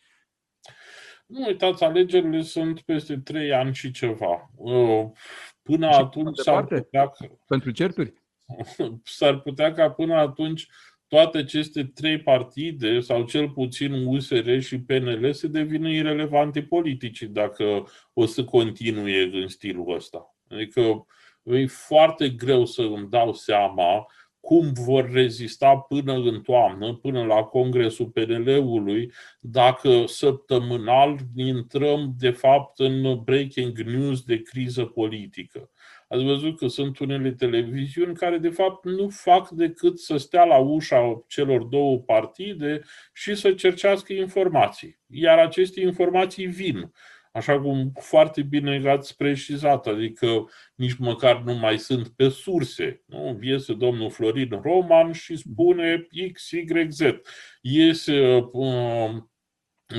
Nu 1.34 1.46
uitați, 1.46 1.84
alegerile 1.84 2.42
sunt 2.42 2.80
peste 2.80 3.18
trei 3.18 3.52
ani 3.52 3.74
și 3.74 3.90
ceva. 3.90 4.50
Uh, 4.56 5.04
până 5.62 5.90
și 5.90 5.98
atunci 5.98 6.38
s-ar 6.38 6.64
putea... 6.64 7.12
Pentru 7.46 7.70
certuri? 7.70 8.12
S-ar 9.18 9.40
putea 9.40 9.72
ca 9.72 9.90
până 9.90 10.14
atunci 10.14 10.66
toate 11.06 11.38
aceste 11.38 11.84
trei 11.84 12.20
partide, 12.20 13.00
sau 13.00 13.22
cel 13.22 13.50
puțin 13.50 13.92
USR 14.06 14.58
și 14.58 14.80
PNL, 14.80 15.32
se 15.32 15.46
devină 15.46 15.88
irelevante 15.88 16.62
politici 16.62 17.22
dacă 17.22 17.86
o 18.12 18.26
să 18.26 18.44
continue 18.44 19.22
în 19.32 19.48
stilul 19.48 19.94
ăsta. 19.94 20.34
Adică 20.50 21.06
e 21.42 21.66
foarte 21.66 22.28
greu 22.28 22.64
să 22.64 22.82
îmi 22.82 23.08
dau 23.08 23.32
seama 23.32 24.06
cum 24.44 24.72
vor 24.72 25.10
rezista 25.12 25.76
până 25.76 26.12
în 26.12 26.40
toamnă, 26.40 26.94
până 26.94 27.24
la 27.24 27.42
Congresul 27.42 28.06
PNL-ului, 28.06 29.12
dacă 29.40 30.04
săptămânal 30.06 31.18
intrăm, 31.36 32.14
de 32.18 32.30
fapt, 32.30 32.78
în 32.78 33.20
breaking 33.22 33.78
news 33.78 34.22
de 34.22 34.42
criză 34.42 34.84
politică. 34.84 35.70
Ați 36.08 36.24
văzut 36.24 36.58
că 36.58 36.66
sunt 36.66 36.98
unele 36.98 37.32
televiziuni 37.32 38.14
care, 38.14 38.38
de 38.38 38.48
fapt, 38.48 38.84
nu 38.84 39.08
fac 39.08 39.48
decât 39.48 39.98
să 39.98 40.16
stea 40.16 40.44
la 40.44 40.56
ușa 40.58 41.24
celor 41.26 41.62
două 41.62 41.98
partide 41.98 42.80
și 43.12 43.34
să 43.34 43.52
cercească 43.52 44.12
informații. 44.12 44.98
Iar 45.06 45.38
aceste 45.38 45.80
informații 45.80 46.46
vin 46.46 46.92
așa 47.34 47.60
cum 47.60 47.92
foarte 48.00 48.42
bine 48.42 48.90
ați 48.90 49.16
precizat, 49.16 49.86
adică 49.86 50.50
nici 50.74 50.96
măcar 50.96 51.42
nu 51.42 51.54
mai 51.54 51.78
sunt 51.78 52.08
pe 52.08 52.28
surse. 52.28 53.02
Nu? 53.06 53.38
Iese 53.42 53.74
domnul 53.74 54.10
Florin 54.10 54.60
Roman 54.62 55.12
și 55.12 55.36
spune 55.36 56.06
X, 56.32 56.50
Y, 56.50 56.66
Z. 56.88 57.00
Iese 57.60 58.48
uh, 58.52 59.14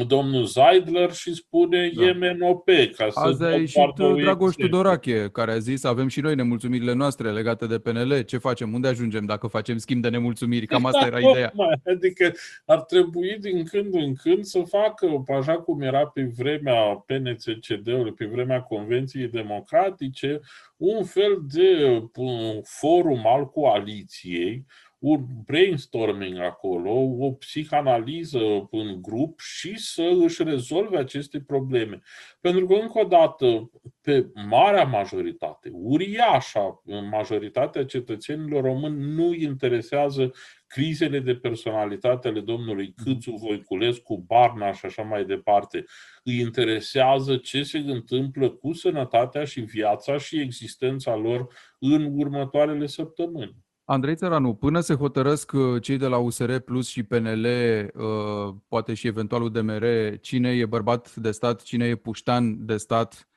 domnul 0.08 0.46
Zeidler 0.46 1.14
și 1.14 1.34
spune 1.34 1.92
da. 1.96 2.04
MNOP. 2.14 2.70
Ca 2.96 3.10
să 3.10 3.20
Azi 3.20 3.44
a 3.44 3.56
ieșit 3.56 3.94
Dragoș 4.22 4.56
Tudorache, 4.56 5.30
care 5.32 5.52
a 5.52 5.58
zis 5.58 5.84
avem 5.84 6.08
și 6.08 6.22
noi 6.22 6.36
nemulțumirile 6.36 6.94
noastre 6.94 7.32
legate 7.32 7.68
de 7.68 7.80
PNL. 7.80 8.22
Ce 8.22 8.38
facem? 8.38 8.74
Unde 8.74 8.88
ajungem 8.88 9.26
dacă 9.26 9.48
facem 9.48 9.78
schimb 9.78 10.02
de 10.02 10.10
nemulțumiri? 10.10 10.66
Cam 10.66 10.86
asta 10.86 11.06
era 11.06 11.20
ideea. 11.32 11.54
Adică 11.86 12.34
ar 12.66 12.82
trebui 12.82 13.38
din 13.40 13.64
când 13.64 13.94
în 13.94 14.16
când 14.16 14.44
să 14.44 14.60
facă, 14.60 15.24
așa 15.38 15.54
cum 15.54 15.82
era 15.82 16.08
pe 16.08 16.32
vremea 16.38 17.04
PNCCD-ului, 17.06 18.14
pe 18.14 18.26
vremea 18.26 18.62
Convenției 18.62 19.28
Democratice, 19.28 20.40
un 20.78 21.04
fel 21.04 21.42
de 21.54 22.02
uh, 22.16 22.58
forum 22.64 23.28
al 23.28 23.46
coaliției 23.50 24.66
un 25.06 25.26
brainstorming 25.46 26.40
acolo, 26.40 26.92
o 27.20 27.32
psihanaliză 27.32 28.68
în 28.72 29.02
grup 29.02 29.40
și 29.40 29.80
să 29.80 30.12
își 30.24 30.44
rezolve 30.44 30.98
aceste 30.98 31.40
probleme. 31.42 32.02
Pentru 32.42 32.66
că, 32.66 32.74
încă 32.74 33.00
o 33.00 33.04
dată, 33.04 33.72
pe 34.02 34.32
marea 34.50 34.84
majoritate, 34.84 35.70
uriașa 35.74 36.82
majoritatea 37.12 37.86
cetățenilor 37.86 38.64
români 38.64 39.14
nu 39.16 39.34
interesează 39.34 40.32
crizele 40.68 41.20
de 41.20 41.36
personalitate 41.36 42.28
ale 42.28 42.40
domnului 42.40 42.94
Câțu, 43.04 43.32
Voiculescu, 43.32 44.24
Barna 44.28 44.72
și 44.74 44.86
așa 44.86 45.02
mai 45.02 45.26
departe. 45.26 45.86
Îi 46.24 46.40
interesează 46.40 47.38
ce 47.38 47.64
se 47.64 47.78
întâmplă 47.78 48.50
cu 48.50 48.74
sănătatea 48.74 49.44
și 49.44 49.62
viața 49.62 50.18
și 50.18 50.40
existența 50.40 51.16
lor 51.16 51.48
în 51.80 52.10
următoarele 52.20 52.86
săptămâni. 52.86 53.65
Andrei 53.88 54.16
Țăranu, 54.16 54.54
până 54.54 54.80
se 54.80 54.94
hotărăsc 54.94 55.52
uh, 55.52 55.82
cei 55.82 55.98
de 55.98 56.08
la 56.08 56.18
USR 56.18 56.56
Plus 56.56 56.88
și 56.88 57.04
PNL, 57.04 57.46
uh, 57.46 58.56
poate 58.68 58.94
și 58.94 59.08
eventual 59.08 59.42
UDMR, 59.42 59.86
cine 60.22 60.50
e 60.50 60.66
bărbat 60.66 61.16
de 61.16 61.32
stat, 61.32 61.62
cine 61.62 61.86
e 61.86 61.96
puștan 61.96 62.66
de 62.66 62.78
stat, 62.78 63.30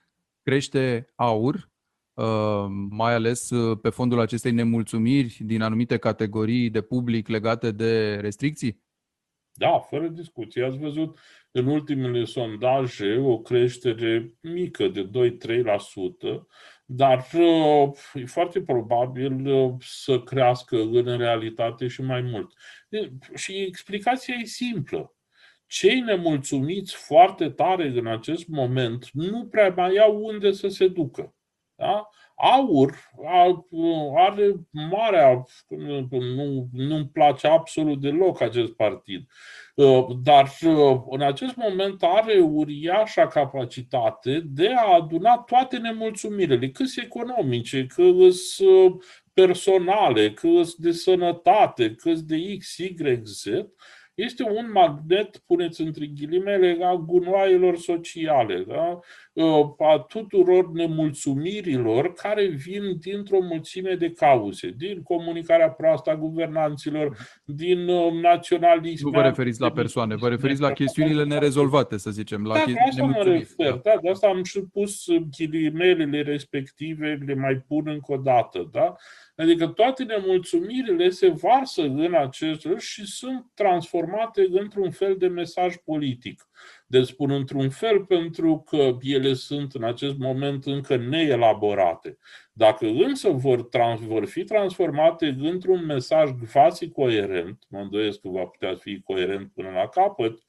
crește 0.43 1.13
aur, 1.15 1.71
uh, 2.15 2.67
mai 2.91 3.15
ales 3.15 3.51
pe 3.83 3.89
fondul 3.89 4.21
acestei 4.21 4.53
nemulțumiri 4.53 5.39
din 5.41 5.63
anumite 5.63 5.97
categorii 5.97 6.71
de 6.71 6.81
public 6.81 7.29
legate 7.29 7.71
de 7.71 8.15
restricții? 8.15 8.83
Da, 9.53 9.79
fără 9.79 10.09
discuție. 10.09 10.65
Ați 10.65 10.79
văzut 10.79 11.19
în 11.51 11.67
ultimele 11.67 12.25
sondaje 12.25 13.17
o 13.17 13.39
creștere 13.39 14.35
mică 14.41 14.89
de 14.89 15.11
2-3%, 15.11 16.47
dar 16.91 17.27
uh, 17.35 17.91
e 18.15 18.27
foarte 18.27 18.63
probabil 18.63 19.47
uh, 19.47 19.75
să 19.81 20.21
crească 20.21 20.77
în 20.77 21.19
realitate 21.19 21.87
și 21.89 22.03
mai 22.03 22.21
mult. 22.21 22.53
Și 23.35 23.53
explicația 23.53 24.35
e 24.35 24.45
simplă. 24.45 25.15
Cei 25.67 26.01
nemulțumiți 26.01 26.95
foarte 26.95 27.51
tare 27.51 27.87
în 27.89 28.07
acest 28.07 28.47
moment 28.47 29.11
nu 29.13 29.47
prea 29.47 29.73
mai 29.77 29.97
au 29.97 30.25
unde 30.25 30.53
să 30.53 30.69
se 30.69 30.89
ducă. 30.89 31.35
Da? 31.75 32.09
Aur 32.41 32.95
are 34.17 34.55
marea, 34.71 35.45
nu, 35.69 36.69
nu-mi 36.73 37.11
place 37.13 37.47
absolut 37.47 38.01
deloc 38.01 38.41
acest 38.41 38.73
partid, 38.73 39.27
uh, 39.75 40.07
dar 40.23 40.51
uh, 40.67 41.01
în 41.11 41.23
acest 41.23 41.57
moment 41.57 42.03
are 42.03 42.39
uriașa 42.39 43.27
capacitate 43.27 44.43
de 44.45 44.73
a 44.77 44.95
aduna 44.95 45.37
toate 45.37 45.77
nemulțumirile, 45.77 46.71
cât 46.71 46.87
economice, 47.05 47.87
cât 47.87 48.15
uh, 48.15 48.93
personale, 49.33 50.33
cât 50.33 50.75
de 50.75 50.93
sănătate, 50.93 51.95
cât 51.95 52.19
de 52.19 52.57
X, 52.59 52.77
Y, 52.77 52.95
Z, 53.23 53.45
este 54.19 54.43
un 54.43 54.71
magnet, 54.73 55.37
puneți 55.47 55.81
între 55.81 56.07
ghilimele, 56.07 56.79
a 56.85 56.95
gunoaielor 56.95 57.77
sociale, 57.77 58.65
da? 58.69 59.01
Ă, 59.39 59.75
a 59.79 59.99
tuturor 59.99 60.71
nemulțumirilor 60.73 62.13
care 62.13 62.47
vin 62.47 62.99
dintr-o 62.99 63.39
mulțime 63.41 63.95
de 63.95 64.11
cauze, 64.11 64.75
din 64.77 65.03
comunicarea 65.03 65.71
proastă 65.71 66.11
a 66.11 66.17
guvernanților, 66.17 67.17
din 67.45 67.89
ă, 67.89 68.11
naționalism. 68.11 69.05
Nu 69.05 69.11
vă 69.11 69.23
referiți 69.23 69.61
la 69.61 69.71
persoane, 69.71 70.15
vă 70.17 70.29
referiți 70.29 70.61
la 70.61 70.73
chestiunile 70.73 71.25
nerezolvate, 71.25 71.97
să 71.97 72.11
zicem, 72.11 72.45
la 72.45 72.55
da, 72.55 72.65
asta 72.89 73.05
mă 73.05 73.23
refer, 73.23 73.71
da. 73.71 73.81
da, 73.85 73.99
de 74.03 74.11
asta 74.11 74.27
am 74.27 74.43
și 74.43 74.61
pus 74.73 75.07
ghilimelele 75.37 76.23
respective, 76.23 77.19
le 77.27 77.35
mai 77.35 77.65
pun 77.69 77.83
încă 77.87 78.13
o 78.13 78.17
dată, 78.17 78.69
da? 78.73 78.95
Adică 79.37 79.67
toate 79.67 80.05
nemulțumirile 80.05 81.11
se 81.11 81.29
varsă 81.29 81.83
în 81.83 82.15
acest 82.15 82.67
și 82.77 83.07
sunt 83.07 83.47
transformate 83.55 84.47
într-un 84.51 84.91
fel 84.91 85.17
de 85.19 85.27
mesaj 85.27 85.75
politic. 85.85 86.47
Deci 86.91 87.07
spun 87.07 87.31
într-un 87.31 87.71
fel 87.71 88.05
pentru 88.05 88.65
că 88.71 88.97
ele 89.01 89.35
sunt 89.35 89.75
în 89.75 89.85
acest 89.85 90.17
moment 90.19 90.65
încă 90.65 90.97
neelaborate. 90.97 92.19
Dacă 92.53 92.87
însă 92.87 93.31
vor, 93.31 93.63
trans, 93.63 94.01
vor 94.01 94.27
fi 94.27 94.45
transformate 94.45 95.37
într-un 95.41 95.85
mesaj 95.85 96.31
quasi 96.53 96.89
coerent, 96.89 97.63
mă 97.69 97.79
îndoiesc 97.79 98.21
că 98.21 98.29
va 98.29 98.45
putea 98.45 98.75
fi 98.75 99.01
coerent 99.01 99.53
până 99.55 99.71
la 99.71 99.89
capăt, 99.89 100.43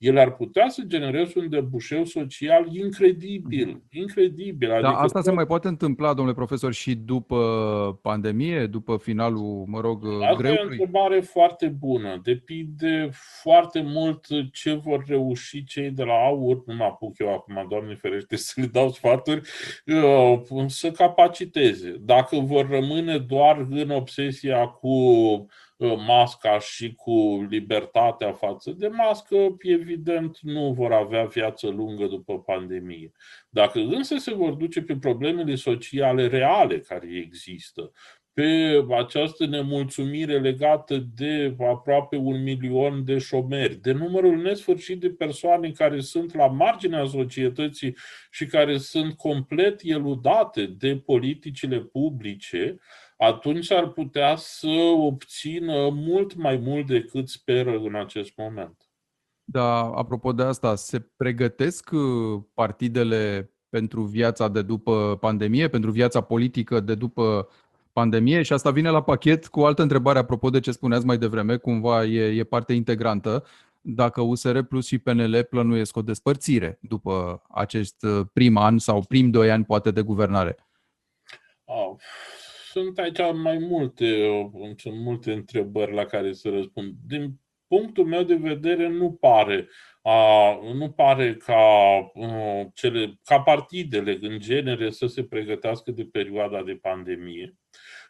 el 0.00 0.18
ar 0.18 0.32
putea 0.32 0.68
să 0.68 0.82
genereze 0.86 1.38
un 1.38 1.48
debușeu 1.48 2.04
social 2.04 2.74
incredibil. 2.76 3.82
Incredibil. 3.90 4.68
Da, 4.68 4.74
adică 4.74 4.92
asta 4.92 5.18
tot... 5.18 5.24
se 5.24 5.30
mai 5.30 5.46
poate 5.46 5.68
întâmpla, 5.68 6.14
domnule 6.14 6.36
profesor, 6.36 6.72
și 6.72 6.94
după 6.94 7.98
pandemie, 8.02 8.66
după 8.66 8.96
finalul, 8.96 9.64
mă 9.66 9.80
rog, 9.80 10.04
Asta 10.06 10.34
greu? 10.34 10.52
e 10.52 10.58
o 10.58 10.62
întrebare 10.62 11.20
foarte 11.20 11.66
bună. 11.68 12.20
Depinde 12.22 13.10
foarte 13.42 13.82
mult 13.82 14.26
ce 14.52 14.74
vor 14.74 15.04
reuși 15.06 15.64
cei 15.64 15.90
de 15.90 16.04
la 16.04 16.14
AUR, 16.14 16.62
nu 16.66 16.74
mă 16.74 16.84
apuc 16.84 17.18
eu 17.18 17.34
acum, 17.34 17.66
Doamne 17.68 17.94
ferește, 17.94 18.36
să 18.46 18.60
le 18.60 18.66
dau 18.66 18.90
sfaturi, 18.90 19.40
uh, 19.86 20.64
să 20.66 20.90
capaciteze. 20.90 21.96
Dacă 22.00 22.36
vor 22.36 22.68
rămâne 22.68 23.18
doar 23.18 23.66
în 23.70 23.90
obsesia 23.90 24.66
cu 24.66 24.90
masca 25.86 26.58
și 26.58 26.94
cu 26.94 27.46
libertatea 27.50 28.32
față 28.32 28.70
de 28.70 28.88
mască, 28.88 29.56
evident 29.58 30.38
nu 30.40 30.72
vor 30.72 30.92
avea 30.92 31.24
viață 31.24 31.68
lungă 31.68 32.06
după 32.06 32.40
pandemie. 32.40 33.12
Dacă 33.48 33.78
însă 33.78 34.16
se 34.16 34.34
vor 34.34 34.52
duce 34.52 34.82
pe 34.82 34.96
problemele 34.96 35.54
sociale 35.54 36.26
reale 36.26 36.78
care 36.78 37.08
există, 37.12 37.92
pe 38.32 38.84
această 38.90 39.46
nemulțumire 39.46 40.38
legată 40.38 41.06
de 41.14 41.56
aproape 41.58 42.16
un 42.16 42.42
milion 42.42 43.04
de 43.04 43.18
șomeri, 43.18 43.74
de 43.74 43.92
numărul 43.92 44.36
nesfârșit 44.36 45.00
de 45.00 45.10
persoane 45.10 45.70
care 45.70 46.00
sunt 46.00 46.34
la 46.34 46.46
marginea 46.46 47.04
societății 47.06 47.96
și 48.30 48.46
care 48.46 48.78
sunt 48.78 49.16
complet 49.16 49.80
eludate 49.82 50.66
de 50.66 50.96
politicile 50.96 51.78
publice, 51.78 52.78
atunci 53.22 53.70
ar 53.70 53.88
putea 53.88 54.36
să 54.36 54.92
obțină 54.96 55.88
mult 55.88 56.34
mai 56.34 56.56
mult 56.56 56.86
decât 56.86 57.28
speră 57.28 57.76
în 57.76 57.94
acest 57.94 58.32
moment. 58.36 58.88
Da, 59.44 59.82
apropo 59.82 60.32
de 60.32 60.42
asta, 60.42 60.74
se 60.74 61.00
pregătesc 61.16 61.90
uh, 61.92 62.42
partidele 62.54 63.52
pentru 63.68 64.02
viața 64.02 64.48
de 64.48 64.62
după 64.62 65.16
pandemie, 65.20 65.68
pentru 65.68 65.90
viața 65.90 66.20
politică 66.20 66.80
de 66.80 66.94
după 66.94 67.48
pandemie 67.92 68.42
și 68.42 68.52
asta 68.52 68.70
vine 68.70 68.90
la 68.90 69.02
pachet 69.02 69.46
cu 69.46 69.60
o 69.60 69.66
altă 69.66 69.82
întrebare 69.82 70.18
apropo 70.18 70.50
de 70.50 70.60
ce 70.60 70.70
spuneați 70.70 71.06
mai 71.06 71.18
devreme, 71.18 71.56
cumva 71.56 72.04
e, 72.04 72.38
e 72.38 72.44
parte 72.44 72.72
integrantă, 72.72 73.44
dacă 73.80 74.20
USR 74.20 74.58
Plus 74.58 74.86
și 74.86 74.98
PNL 74.98 75.46
plănuiesc 75.50 75.96
o 75.96 76.02
despărțire 76.02 76.78
după 76.82 77.42
acest 77.48 78.02
uh, 78.02 78.26
prim 78.32 78.56
an 78.56 78.78
sau 78.78 79.04
prim 79.08 79.30
doi 79.30 79.50
ani 79.50 79.64
poate 79.64 79.90
de 79.90 80.02
guvernare. 80.02 80.56
Oh 81.64 81.96
sunt 82.72 82.98
aici 82.98 83.18
mai 83.32 83.58
multe, 83.58 84.28
sunt 84.76 84.98
multe 84.98 85.32
întrebări 85.32 85.94
la 85.94 86.04
care 86.04 86.32
să 86.32 86.48
răspund. 86.48 86.94
Din 87.06 87.40
punctul 87.66 88.06
meu 88.06 88.22
de 88.22 88.34
vedere, 88.34 88.88
nu 88.88 89.12
pare, 89.12 89.68
a, 90.02 90.52
nu 90.74 90.90
pare 90.90 91.34
ca, 91.34 91.54
a, 91.54 92.70
cele, 92.74 93.18
ca 93.24 93.40
partidele, 93.40 94.18
în 94.20 94.38
genere, 94.38 94.90
să 94.90 95.06
se 95.06 95.24
pregătească 95.24 95.90
de 95.90 96.04
perioada 96.04 96.62
de 96.62 96.78
pandemie. 96.82 97.56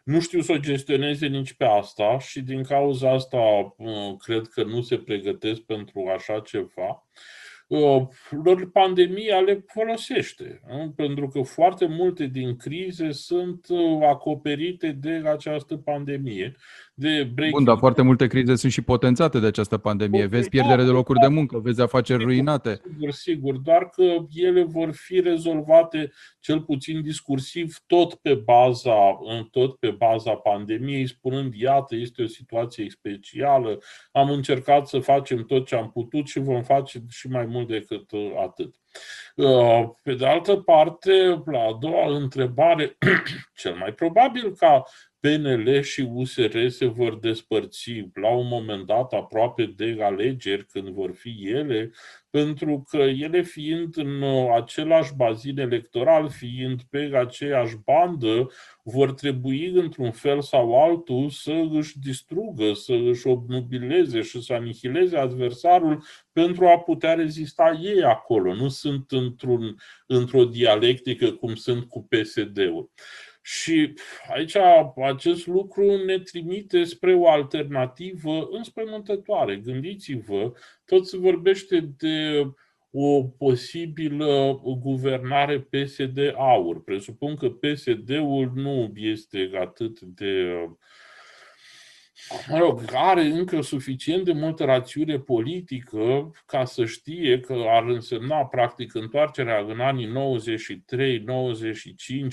Nu 0.03 0.19
știu 0.19 0.41
să 0.41 0.51
o 0.51 0.57
gestioneze 0.57 1.27
nici 1.27 1.53
pe 1.53 1.65
asta 1.65 2.19
și 2.19 2.41
din 2.41 2.63
cauza 2.63 3.11
asta 3.11 3.37
a, 3.37 3.75
cred 4.17 4.47
că 4.47 4.63
nu 4.63 4.81
se 4.81 4.97
pregătesc 4.97 5.61
pentru 5.61 6.07
așa 6.15 6.39
ceva. 6.39 7.07
Uh, 7.71 8.07
lor 8.43 8.71
pandemia 8.71 9.39
le 9.39 9.63
folosește, 9.67 10.61
pentru 10.95 11.27
că 11.27 11.41
foarte 11.41 11.85
multe 11.85 12.25
din 12.25 12.55
crize 12.55 13.11
sunt 13.11 13.65
uh, 13.69 14.07
acoperite 14.07 14.91
de 14.91 15.21
această 15.25 15.77
pandemie. 15.77 16.55
De 17.01 17.23
break 17.33 17.51
Bun, 17.51 17.63
dar 17.63 17.77
foarte 17.77 18.01
multe 18.01 18.27
crize 18.27 18.55
sunt 18.55 18.71
și 18.71 18.81
potențate 18.81 19.39
de 19.39 19.45
această 19.45 19.77
pandemie. 19.77 20.25
Vezi 20.25 20.49
pierdere 20.49 20.83
de 20.83 20.89
locuri 20.89 21.19
de 21.19 21.27
muncă, 21.27 21.59
vezi 21.59 21.81
afaceri 21.81 22.23
ruinate. 22.23 22.81
Sigur, 22.83 23.11
sigur, 23.11 23.57
doar 23.57 23.89
că 23.89 24.03
ele 24.33 24.63
vor 24.63 24.91
fi 24.91 25.19
rezolvate 25.19 26.11
cel 26.39 26.61
puțin 26.61 27.01
discursiv 27.01 27.77
tot 27.87 28.13
pe 28.13 28.33
baza, 28.33 29.17
tot 29.51 29.75
pe 29.75 29.89
baza 29.89 30.33
pandemiei, 30.33 31.07
spunând, 31.07 31.53
iată, 31.53 31.95
este 31.95 32.23
o 32.23 32.27
situație 32.27 32.89
specială, 32.89 33.79
am 34.11 34.29
încercat 34.29 34.87
să 34.87 34.99
facem 34.99 35.45
tot 35.45 35.65
ce 35.65 35.75
am 35.75 35.91
putut 35.91 36.27
și 36.27 36.39
vom 36.39 36.63
face 36.63 37.03
și 37.09 37.27
mai 37.27 37.45
mult 37.45 37.67
decât 37.67 38.11
uh, 38.11 38.31
atât. 38.41 38.75
Uh, 39.35 39.89
pe 40.03 40.13
de 40.13 40.25
altă 40.25 40.55
parte, 40.55 41.43
la 41.45 41.59
a 41.59 41.77
doua 41.79 42.15
întrebare, 42.15 42.97
cel 43.61 43.75
mai 43.75 43.93
probabil 43.93 44.55
ca 44.55 44.83
PNL 45.21 45.81
și 45.81 46.09
USR 46.13 46.67
se 46.67 46.85
vor 46.85 47.19
despărți 47.19 48.09
la 48.13 48.29
un 48.35 48.47
moment 48.47 48.85
dat 48.85 49.13
aproape 49.13 49.73
de 49.75 49.97
alegeri, 49.99 50.65
când 50.65 50.87
vor 50.89 51.11
fi 51.13 51.47
ele, 51.47 51.91
pentru 52.29 52.85
că 52.89 52.97
ele 52.97 53.41
fiind 53.41 53.97
în 53.97 54.23
același 54.55 55.15
bazin 55.15 55.59
electoral, 55.59 56.29
fiind 56.29 56.81
pe 56.89 57.11
aceeași 57.13 57.75
bandă, 57.85 58.51
vor 58.83 59.13
trebui 59.13 59.65
într-un 59.65 60.11
fel 60.11 60.41
sau 60.41 60.83
altul 60.83 61.29
să 61.29 61.67
își 61.71 61.99
distrugă, 61.99 62.73
să 62.73 62.93
își 62.93 63.27
obnubileze 63.27 64.21
și 64.21 64.41
să 64.41 64.53
anihileze 64.53 65.17
adversarul 65.17 66.03
pentru 66.31 66.67
a 66.67 66.79
putea 66.79 67.13
rezista 67.13 67.79
ei 67.81 68.03
acolo. 68.03 68.55
Nu 68.55 68.67
sunt 68.67 69.11
într-un, 69.11 69.75
într-o 70.07 70.45
dialectică 70.45 71.31
cum 71.31 71.55
sunt 71.55 71.83
cu 71.83 72.07
PSD-ul. 72.09 72.89
Și 73.41 73.93
aici 74.33 74.55
acest 75.05 75.47
lucru 75.47 76.05
ne 76.05 76.19
trimite 76.19 76.83
spre 76.83 77.13
o 77.13 77.29
alternativă 77.29 78.47
înspăimântătoare. 78.51 79.55
Gândiți-vă, 79.55 80.51
tot 80.85 81.07
se 81.07 81.17
vorbește 81.17 81.79
de 81.97 82.51
o 82.91 83.23
posibilă 83.23 84.61
guvernare 84.79 85.59
PSD-aur. 85.59 86.83
Presupun 86.83 87.35
că 87.35 87.49
PSD-ul 87.49 88.51
nu 88.55 88.91
este 88.95 89.51
atât 89.59 89.99
de 89.99 90.53
mă 92.49 92.57
rog, 92.57 92.81
are 92.93 93.21
încă 93.21 93.61
suficient 93.61 94.25
de 94.25 94.31
multă 94.31 94.63
rațiune 94.63 95.19
politică 95.19 96.31
ca 96.45 96.65
să 96.65 96.85
știe 96.85 97.39
că 97.39 97.63
ar 97.67 97.83
însemna 97.83 98.45
practic 98.45 98.95
întoarcerea 98.95 99.59
în 99.59 99.79
anii 99.79 100.07
93-95 100.07 100.11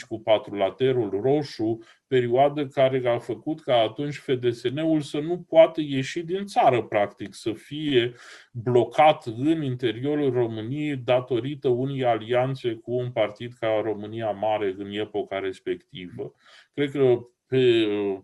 cu 0.08 0.20
patrulaterul 0.20 1.20
roșu, 1.22 1.78
perioadă 2.06 2.66
care 2.66 3.02
a 3.08 3.18
făcut 3.18 3.60
ca 3.60 3.74
atunci 3.74 4.16
FDSN-ul 4.16 5.00
să 5.00 5.18
nu 5.18 5.38
poată 5.48 5.80
ieși 5.80 6.22
din 6.22 6.46
țară, 6.46 6.82
practic, 6.82 7.34
să 7.34 7.52
fie 7.52 8.14
blocat 8.52 9.26
în 9.26 9.62
interiorul 9.62 10.32
României 10.32 10.96
datorită 10.96 11.68
unei 11.68 12.04
alianțe 12.04 12.72
cu 12.74 12.92
un 12.92 13.10
partid 13.10 13.52
ca 13.60 13.80
România 13.82 14.30
Mare 14.30 14.74
în 14.78 14.90
epoca 14.90 15.38
respectivă. 15.38 16.34
Cred 16.74 16.90
că 16.90 17.18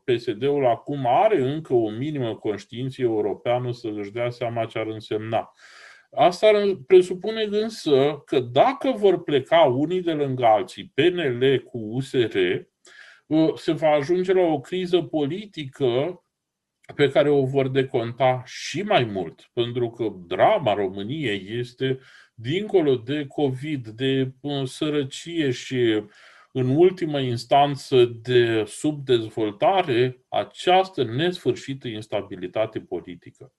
PSD-ul 0.05 0.67
acum 0.67 1.07
are 1.07 1.41
încă 1.41 1.75
o 1.75 1.91
minimă 1.91 2.35
conștiință 2.35 3.03
europeană 3.03 3.73
să 3.73 3.89
își 3.95 4.13
dea 4.13 4.31
seama 4.31 4.65
ce 4.65 4.79
ar 4.79 4.87
însemna. 4.87 5.53
Asta 6.11 6.51
presupune 6.87 7.43
însă 7.43 8.23
că 8.27 8.41
dacă 8.41 8.91
vor 8.91 9.23
pleca 9.23 9.61
unii 9.61 10.03
de 10.03 10.13
lângă 10.13 10.45
alții, 10.45 10.93
PNL 10.95 11.63
cu 11.65 11.79
USR, 11.79 12.37
se 13.55 13.73
va 13.73 13.89
ajunge 13.89 14.33
la 14.33 14.41
o 14.41 14.61
criză 14.61 15.03
politică 15.03 16.19
pe 16.95 17.09
care 17.09 17.29
o 17.29 17.45
vor 17.45 17.69
deconta 17.69 18.43
și 18.45 18.83
mai 18.83 19.05
mult, 19.05 19.51
pentru 19.53 19.91
că 19.91 20.09
drama 20.27 20.75
României 20.75 21.59
este 21.59 21.99
dincolo 22.35 22.97
de 22.97 23.27
COVID, 23.27 23.89
de 23.89 24.33
sărăcie 24.65 25.51
și 25.51 26.03
în 26.57 26.77
ultimă 26.77 27.21
instanță 27.21 28.05
de 28.05 28.65
subdezvoltare 28.67 30.25
această 30.29 31.05
nesfârșită 31.05 31.89
instabilitate 31.89 32.81
politică. 32.81 33.53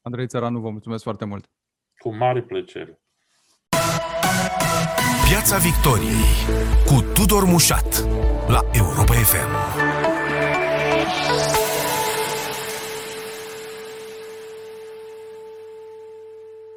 Andrei 0.00 0.26
Țăranu, 0.26 0.60
vă 0.60 0.70
mulțumesc 0.70 1.02
foarte 1.02 1.24
mult. 1.24 1.50
Cu 1.96 2.14
mare 2.14 2.42
plăcere. 2.42 3.00
Piața 5.28 5.58
Victoriei 5.58 6.34
cu 6.86 7.12
Tudor 7.14 7.44
Mușat 7.44 8.04
la 8.48 8.60
Europa 8.72 9.12
FM. 9.12 10.13